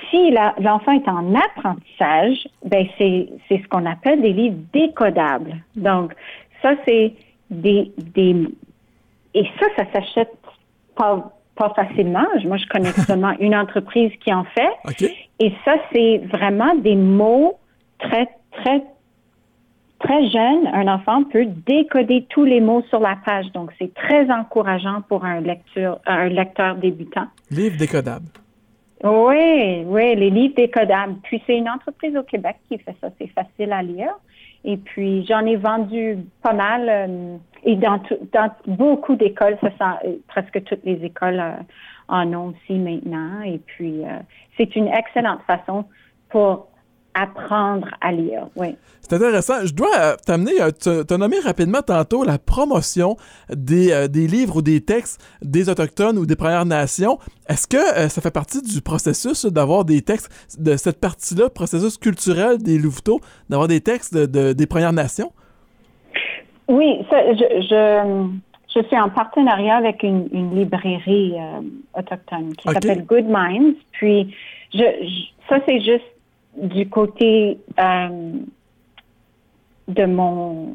si 0.10 0.32
l'enfant 0.32 0.92
est 0.92 1.08
en 1.08 1.36
apprentissage, 1.36 2.48
ben 2.66 2.88
c'est 2.98 3.28
ce 3.50 3.68
qu'on 3.68 3.86
appelle 3.86 4.22
des 4.22 4.34
livres 4.34 4.58
décodables. 4.72 5.58
Donc, 5.76 6.14
ça, 6.62 6.74
c'est 6.86 7.14
des, 7.50 7.92
des... 7.98 8.48
Et 9.34 9.44
ça, 9.60 9.66
ça 9.76 9.84
s'achète 9.92 10.32
pas, 10.96 11.34
pas 11.56 11.74
facilement. 11.76 12.26
Moi, 12.46 12.58
je 12.58 12.68
connais 12.68 12.92
seulement 13.08 13.34
une 13.40 13.56
entreprise 13.56 14.12
qui 14.24 14.34
en 14.34 14.46
fait. 14.46 15.14
Et 15.40 15.52
ça, 15.66 15.76
c'est 15.92 16.22
vraiment 16.32 16.76
des 16.76 16.96
mots 16.96 17.58
très, 18.00 18.30
très, 18.52 18.84
très 20.04 20.30
jeunes. 20.30 20.68
Un 20.74 20.88
enfant 20.88 21.24
peut 21.24 21.46
décoder 21.46 22.26
tous 22.30 22.44
les 22.44 22.62
mots 22.62 22.84
sur 22.90 23.00
la 23.00 23.16
page. 23.26 23.52
Donc, 23.54 23.72
c'est 23.80 23.94
très 23.94 24.30
encourageant 24.30 25.02
pour 25.08 25.26
un 25.26 25.40
lecteur, 25.40 26.00
un 26.06 26.30
lecteur 26.30 26.76
débutant. 26.76 27.28
Livre 27.50 27.78
décodable. 27.78 28.26
Oui, 29.04 29.84
oui, 29.86 30.16
les 30.16 30.30
livres 30.30 30.56
décodables. 30.56 31.16
Puis 31.24 31.42
c'est 31.46 31.58
une 31.58 31.70
entreprise 31.70 32.16
au 32.16 32.24
Québec 32.24 32.56
qui 32.70 32.78
fait 32.78 32.96
ça. 33.02 33.10
C'est 33.20 33.28
facile 33.28 33.74
à 33.74 33.82
lire. 33.82 34.14
Et 34.66 34.78
puis 34.78 35.26
j'en 35.26 35.46
ai 35.46 35.58
vendu 35.58 36.20
pas 36.42 36.54
mal. 36.54 36.88
Euh, 36.88 37.38
et 37.66 37.76
dans, 37.76 38.00
dans 38.32 38.50
beaucoup 38.66 39.16
d'écoles, 39.16 39.58
ça 39.62 39.70
sent, 39.72 40.08
euh, 40.08 40.16
presque 40.28 40.64
toutes 40.64 40.86
les 40.86 41.04
écoles 41.04 41.40
euh, 41.40 41.52
en 42.08 42.34
ont 42.34 42.54
aussi 42.54 42.80
maintenant. 42.80 43.42
Et 43.42 43.58
puis 43.58 44.04
c'est 44.58 44.76
une 44.76 44.88
excellente 44.88 45.42
façon 45.48 45.86
pour 46.30 46.68
apprendre 47.14 47.88
à 48.02 48.12
lire, 48.12 48.48
oui. 48.56 48.76
C'est 49.02 49.16
intéressant. 49.16 49.66
Je 49.66 49.74
dois 49.74 49.96
euh, 50.00 50.16
t'amener, 50.26 50.62
euh, 50.62 50.72
te 50.72 51.14
nommer 51.14 51.40
rapidement 51.40 51.82
tantôt 51.82 52.24
la 52.24 52.38
promotion 52.38 53.18
des, 53.50 53.92
euh, 53.92 54.08
des, 54.08 54.28
livres 54.28 54.58
ou 54.58 54.62
des 54.62 54.80
textes 54.82 55.22
des 55.42 55.70
Autochtones 55.70 56.18
ou 56.18 56.26
des 56.26 56.38
Premières 56.38 56.66
Nations. 56.66 57.18
Est-ce 57.50 57.68
que 57.68 58.08
ça 58.10 58.22
fait 58.22 58.34
partie 58.34 58.62
du 58.62 58.82
processus 58.82 59.46
d'avoir 59.46 59.84
des 59.84 60.02
textes 60.02 60.32
de 60.58 60.78
cette 60.78 61.02
partie-là, 61.02 61.50
processus 61.50 61.98
culturel 61.98 62.60
des 62.60 62.78
Louveteaux, 62.78 63.20
d'avoir 63.50 63.68
des 63.68 63.82
textes 63.82 64.16
de, 64.16 64.54
des 64.54 64.68
Premières 64.68 64.94
Nations? 64.94 65.32
Oui, 66.70 67.06
je, 67.12 67.62
je, 67.70 68.30
je, 68.74 68.88
suis 68.88 68.98
en 68.98 69.10
partenariat 69.10 69.76
avec 69.76 70.02
une, 70.04 70.30
une 70.32 70.56
librairie 70.56 71.34
autochtone 71.94 72.56
qui 72.56 72.70
s'appelle 72.70 73.04
Good 73.06 73.26
Minds. 73.28 73.76
Puis, 73.92 74.34
je, 74.74 74.84
ça, 75.50 75.60
c'est 75.68 75.82
juste 75.82 76.13
du 76.62 76.90
côté 76.90 77.58
de 79.88 80.06
mon 80.06 80.74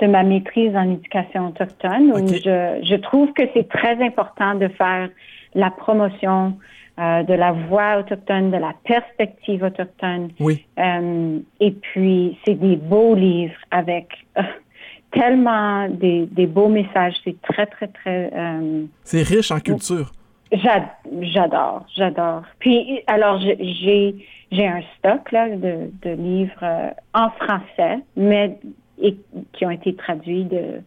de 0.00 0.06
ma 0.06 0.22
maîtrise 0.22 0.74
en 0.74 0.90
éducation 0.90 1.48
autochtone 1.48 2.10
où 2.12 2.26
je, 2.26 2.80
je 2.82 2.96
trouve 2.96 3.32
que 3.32 3.42
c'est 3.54 3.68
très 3.68 4.02
important 4.04 4.54
de 4.56 4.68
faire 4.68 5.08
la 5.54 5.70
promotion 5.70 6.54
euh, 6.98 7.22
de 7.24 7.34
la 7.34 7.52
voix 7.52 7.98
autochtone, 7.98 8.50
de 8.50 8.56
la 8.56 8.72
perspective 8.84 9.62
autochtone. 9.62 10.30
Oui. 10.38 10.64
Euh, 10.78 11.40
et 11.60 11.72
puis, 11.72 12.38
c'est 12.44 12.54
des 12.54 12.76
beaux 12.76 13.14
livres 13.14 13.58
avec 13.70 14.06
euh, 14.38 14.42
tellement 15.12 15.88
des, 15.88 16.26
des, 16.26 16.46
beaux 16.46 16.68
messages. 16.68 17.14
C'est 17.24 17.40
très, 17.42 17.66
très, 17.66 17.88
très... 17.88 18.30
Euh, 18.32 18.84
c'est 19.02 19.22
riche 19.22 19.50
en 19.50 19.58
culture. 19.58 20.12
J'adore, 20.52 21.84
j'adore. 21.96 22.42
Puis, 22.58 23.02
alors, 23.06 23.40
j'ai 23.40 24.14
j'ai 24.54 24.66
un 24.66 24.82
stock 24.98 25.32
là, 25.32 25.48
de, 25.48 25.90
de 26.02 26.10
livres 26.10 26.62
euh, 26.62 26.90
en 27.12 27.30
français, 27.30 27.98
mais 28.16 28.58
et, 29.02 29.16
qui 29.52 29.66
ont 29.66 29.70
été 29.70 29.94
traduits 29.94 30.44
de. 30.44 30.80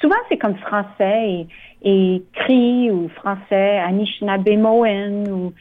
Souvent, 0.00 0.16
c'est 0.28 0.38
comme 0.38 0.56
français 0.56 1.46
et, 1.84 2.14
écrit 2.16 2.90
ou 2.90 3.08
français 3.10 3.78
Anishinaabe-Moen 3.78 5.30
ou 5.30 5.52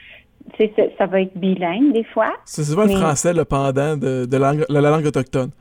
ça 0.97 1.05
va 1.07 1.21
être 1.21 1.37
bilingue 1.37 1.93
des 1.93 2.03
fois. 2.03 2.33
C'est 2.45 2.63
souvent 2.63 2.83
le 2.83 2.91
français 2.91 3.33
le 3.33 3.45
pendant 3.45 3.97
de, 3.97 4.25
de 4.25 4.37
la 4.37 4.81
langue 4.81 5.05
autochtone. 5.05 5.51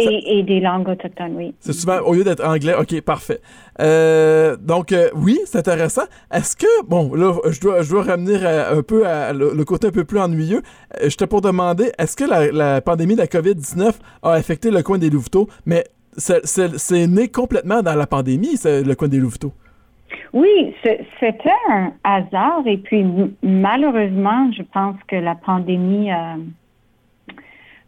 Et, 0.00 0.42
des 0.42 0.60
langues 0.60 0.88
autochtones, 0.88 1.34
oui. 1.36 1.54
C'est 1.60 1.72
souvent, 1.72 1.98
au 2.00 2.14
lieu 2.14 2.24
d'être 2.24 2.44
anglais, 2.44 2.74
ok, 2.78 3.00
parfait. 3.02 3.40
Euh, 3.80 4.56
donc, 4.56 4.92
euh, 4.92 5.08
oui, 5.14 5.38
c'est 5.44 5.58
intéressant. 5.58 6.04
Est-ce 6.32 6.56
que, 6.56 6.86
bon, 6.86 7.14
là, 7.14 7.34
je 7.50 7.60
dois, 7.60 7.82
je 7.82 7.90
dois 7.90 8.02
ramener 8.02 8.36
un 8.36 8.82
peu 8.82 9.06
à 9.06 9.32
le, 9.32 9.64
côté 9.64 9.88
un 9.88 9.90
peu 9.90 10.04
plus 10.04 10.18
ennuyeux. 10.18 10.62
Euh, 11.00 11.08
je 11.08 11.16
te 11.16 11.24
pour 11.24 11.40
demander, 11.40 11.90
est-ce 11.98 12.16
que 12.16 12.24
la, 12.24 12.80
pandémie 12.80 13.14
de 13.14 13.20
la 13.20 13.26
COVID-19 13.26 13.92
a 14.22 14.32
affecté 14.32 14.70
le 14.70 14.82
coin 14.82 14.98
des 14.98 15.10
Louveteaux? 15.10 15.48
Mais 15.66 15.84
c'est 16.16 17.06
né 17.06 17.28
complètement 17.28 17.82
dans 17.82 17.94
la 17.94 18.06
pandémie, 18.06 18.56
le 18.64 18.94
coin 18.94 19.08
des 19.08 19.18
Louveteaux. 19.18 19.52
Oui, 20.32 20.74
c'était 21.18 21.52
un 21.70 21.92
hasard. 22.04 22.62
Et 22.66 22.78
puis, 22.78 23.04
malheureusement, 23.42 24.50
je 24.56 24.62
pense 24.62 24.96
que 25.08 25.16
la 25.16 25.34
pandémie 25.34 26.10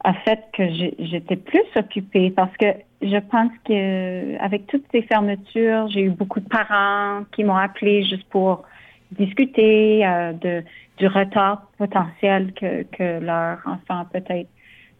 a 0.04 0.14
fait 0.14 0.40
que 0.52 0.68
j'étais 0.98 1.36
plus 1.36 1.64
occupée 1.76 2.30
parce 2.30 2.56
que 2.56 2.66
je 3.02 3.18
pense 3.18 3.52
que 3.64 4.38
avec 4.38 4.66
toutes 4.66 4.84
ces 4.92 5.02
fermetures, 5.02 5.88
j'ai 5.88 6.02
eu 6.02 6.10
beaucoup 6.10 6.40
de 6.40 6.48
parents 6.48 7.24
qui 7.32 7.44
m'ont 7.44 7.56
appelé 7.56 8.04
juste 8.04 8.28
pour 8.28 8.64
discuter 9.12 10.06
euh, 10.06 10.32
de 10.32 10.64
du 10.98 11.06
retard 11.06 11.68
potentiel 11.78 12.52
que, 12.52 12.82
que 12.82 13.20
leur 13.20 13.58
enfant 13.64 14.00
a 14.00 14.04
peut-être 14.04 14.48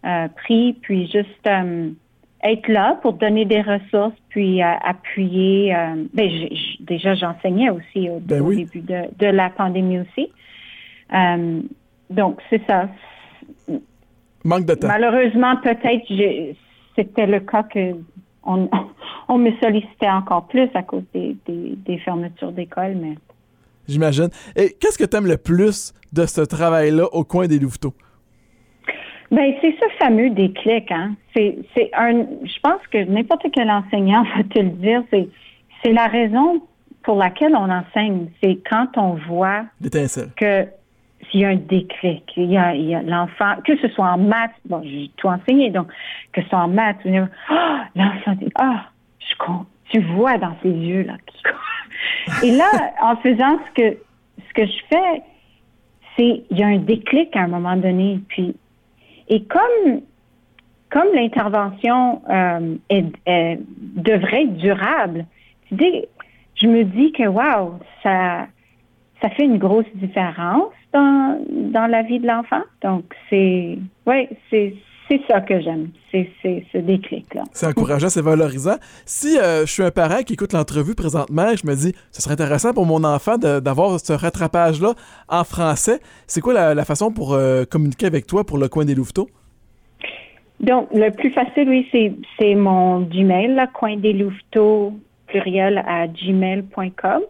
euh, 0.05 0.29
pris, 0.29 0.73
puis 0.81 1.07
juste 1.11 1.47
euh, 1.47 1.91
être 2.43 2.69
là 2.69 2.99
pour 3.03 3.13
donner 3.13 3.45
des 3.45 3.61
ressources, 3.61 4.17
puis 4.31 4.63
appuyer. 4.63 5.77
ben, 6.13 6.31
déjà, 6.81 7.15
j'enseignais 7.15 7.71
aussi 7.71 8.11
au, 8.11 8.19
ben 8.19 8.45
début 8.49 8.81
de, 8.81 9.03
de, 9.17 9.27
la 9.27 9.51
pandémie 9.51 10.01
aussi. 10.01 10.33
donc, 12.11 12.41
c'est 12.51 12.67
ça 12.67 12.89
Manque 14.45 14.67
de 14.67 14.75
temps. 14.75 14.89
Malheureusement, 14.89 15.57
peut-être 15.57 16.07
c'était 16.97 17.27
le 17.27 17.41
cas 17.41 17.63
que 17.63 17.95
on, 18.45 18.69
on, 19.29 19.39
me 19.39 19.51
sollicitait 19.63 20.09
encore 20.09 20.47
plus 20.49 20.69
à 20.75 20.83
cause 20.83 21.05
des, 21.15 21.37
des, 21.47 21.99
fermetures 21.99 22.53
d'école, 22.53 22.97
mais. 22.97 23.15
J'imagine. 23.89 24.29
Et 24.57 24.77
qu'est-ce 24.81 24.99
que 24.99 25.05
tu 25.05 25.17
aimes 25.17 25.27
le 25.27 25.37
plus 25.37 25.93
de 26.13 26.27
ce 26.27 26.41
travail-là 26.41 27.07
au 27.13 27.25
coin 27.25 27.47
des 27.47 27.59
Louveteaux? 27.59 27.95
Ben, 29.31 29.55
c'est 29.61 29.75
ce 29.81 29.97
fameux 29.99 30.31
déclic, 30.31 30.91
hein. 30.91 31.15
C'est, 31.35 31.57
c'est 31.75 31.91
un, 31.95 32.27
je 32.45 32.61
pense 32.63 32.87
que 32.91 33.03
n'importe 33.05 33.47
quel 33.53 33.71
enseignant 33.71 34.25
va 34.37 34.45
te 34.45 34.59
le 34.59 34.71
dire, 34.71 35.03
c'est, 35.11 35.29
c'est 35.83 35.93
la 35.93 36.07
raison 36.07 36.63
pour 37.03 37.17
laquelle 37.17 37.57
on 37.57 37.71
enseigne. 37.71 38.29
C'est 38.43 38.59
quand 38.69 38.89
on 38.97 39.15
voit 39.27 39.65
que 40.37 40.67
s'il 41.33 41.41
y 41.41 41.45
a 41.45 41.49
un 41.49 41.57
déclic, 41.57 42.31
il 42.37 42.53
y 42.53 42.59
a, 42.59 43.03
l'enfant, 43.03 43.55
que 43.65 43.77
ce 43.79 43.89
soit 43.89 44.11
en 44.11 44.19
maths, 44.19 44.53
bon, 44.67 44.83
j'ai 44.85 45.11
tout 45.17 45.29
enseigné, 45.29 45.71
donc, 45.71 45.89
que 46.33 46.43
ce 46.43 46.49
soit 46.49 46.61
en 46.61 46.69
maths, 46.69 46.99
oh, 47.07 47.27
l'enfant 47.97 48.35
dit, 48.35 48.53
ah, 48.61 48.85
je 49.19 49.35
compte, 49.37 49.67
tu 49.91 50.01
vois 50.01 50.37
dans 50.37 50.55
ses 50.63 50.71
yeux, 50.71 51.03
là, 51.03 51.15
Et 52.43 52.51
là, 52.51 52.71
en 53.01 53.17
faisant 53.17 53.59
ce 53.67 53.83
que, 53.83 53.99
ce 54.47 54.53
que 54.55 54.67
je 54.67 54.83
fais, 54.91 55.23
c'est, 56.17 56.45
il 56.51 56.59
y 56.59 56.63
a 56.63 56.67
un 56.67 56.79
déclic 56.79 57.35
à 57.35 57.41
un 57.41 57.49
moment 57.49 57.77
donné, 57.77 58.21
puis, 58.29 58.55
et 59.29 59.45
comme, 59.45 60.03
comme 60.91 61.09
l'intervention 61.15 62.21
euh, 62.29 62.77
devrait 63.71 64.43
être 64.43 64.57
durable, 64.57 65.25
je 65.71 66.67
me 66.67 66.85
dis 66.85 67.13
que, 67.13 67.27
wow, 67.27 67.79
ça, 68.03 68.47
ça 69.23 69.31
fait 69.31 69.45
une 69.45 69.57
grosse 69.57 69.87
différence 69.95 70.75
dans, 70.93 71.45
dans 71.49 71.87
la 71.87 72.03
vie 72.03 72.21
de 72.21 72.27
l'enfant. 72.27 72.63
Donc, 72.83 73.05
c'est, 73.31 73.79
ouais, 74.07 74.29
c'est, 74.51 74.75
c'est 75.09 75.21
ça 75.29 75.41
que 75.41 75.61
j'aime, 75.61 75.91
c'est, 76.11 76.29
c'est 76.41 76.65
ce 76.73 76.79
déclic-là. 76.79 77.43
C'est 77.53 77.67
encourageant, 77.67 78.09
c'est 78.09 78.23
valorisant. 78.23 78.77
Si 79.05 79.39
euh, 79.39 79.67
je 79.67 79.73
suis 79.73 79.83
un 79.83 79.91
parent 79.91 80.23
qui 80.23 80.35
écoute 80.35 80.53
l'entrevue 80.53 80.95
présentement 80.95 81.51
et 81.51 81.57
je 81.57 81.67
me 81.67 81.75
dis, 81.75 81.93
ce 82.11 82.23
serait 82.23 82.35
intéressant 82.35 82.73
pour 82.73 82.87
mon 82.87 83.05
enfant 83.05 83.37
d'avoir 83.37 84.01
ce 84.01 84.13
rattrapage-là 84.13 84.95
en 85.29 85.45
français, 85.45 86.01
c'est 86.27 86.41
quoi 86.41 86.75
la, 86.75 86.85
façon 86.85 87.13
pour 87.13 87.35
euh, 87.35 87.65
communiquer 87.65 88.07
avec 88.07 88.27
toi 88.27 88.45
pour 88.45 88.59
le 88.59 88.69
coin 88.69 88.85
des 88.85 88.95
louveteaux? 88.95 89.29
Donc, 90.61 90.89
le 90.95 91.11
plus 91.11 91.31
facile, 91.31 91.69
oui, 91.69 91.89
c'est, 91.91 92.13
c'est 92.39 92.55
mon 92.55 93.01
Gmail, 93.01 93.49
le 93.49 93.73
coin 93.73 93.97
des 93.97 94.13
louveteaux, 94.13 94.95
pluriel 95.27 95.83
à 95.87 96.07
gmail.com. 96.07 97.23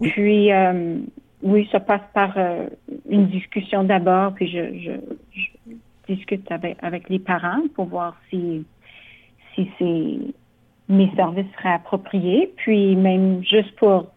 Puis, 0.00 0.52
euh, 0.52 0.98
oui, 1.44 1.68
ça 1.70 1.78
passe 1.78 2.02
par 2.14 2.32
euh, 2.36 2.66
une 3.08 3.26
discussion 3.26 3.84
d'abord, 3.84 4.32
puis 4.32 4.48
je, 4.48 4.78
je, 4.78 5.72
discute 6.08 6.50
avec, 6.50 6.76
avec 6.82 7.08
les 7.08 7.18
parents 7.18 7.62
pour 7.74 7.86
voir 7.86 8.16
si, 8.28 8.64
si 9.54 10.34
mes 10.88 11.10
services 11.16 11.46
seraient 11.58 11.74
appropriés, 11.74 12.52
puis 12.56 12.96
même 12.96 13.42
juste 13.44 13.74
pour 13.76 14.08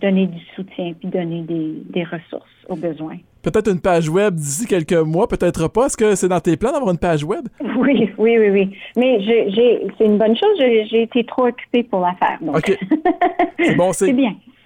donner 0.00 0.26
du 0.26 0.40
soutien 0.54 0.92
puis 0.98 1.08
donner 1.08 1.42
des, 1.42 1.82
des 1.88 2.04
ressources 2.04 2.50
aux 2.68 2.76
besoins. 2.76 3.16
Peut-être 3.42 3.70
une 3.70 3.80
page 3.80 4.08
web 4.08 4.34
d'ici 4.34 4.66
quelques 4.66 4.92
mois, 4.92 5.28
peut-être 5.28 5.68
pas. 5.68 5.86
Est-ce 5.86 5.96
que 5.96 6.14
c'est 6.16 6.28
dans 6.28 6.40
tes 6.40 6.56
plans 6.56 6.72
d'avoir 6.72 6.90
une 6.90 6.98
page 6.98 7.24
web? 7.24 7.46
Oui, 7.78 8.10
oui, 8.18 8.36
oui, 8.38 8.50
oui. 8.50 8.76
Mais 8.96 9.20
j'ai, 9.20 9.86
c'est 9.96 10.06
une 10.06 10.18
bonne 10.18 10.36
chose. 10.36 10.58
J'ai, 10.58 11.02
été 11.02 11.22
trop 11.24 11.46
occupée 11.46 11.84
pour 11.84 12.00
la 12.00 12.14
faire. 12.14 12.38
OK. 12.42 12.76
C'est 13.58 13.76
bon, 13.76 13.92
c'est, 13.92 14.12
bien. 14.12 14.34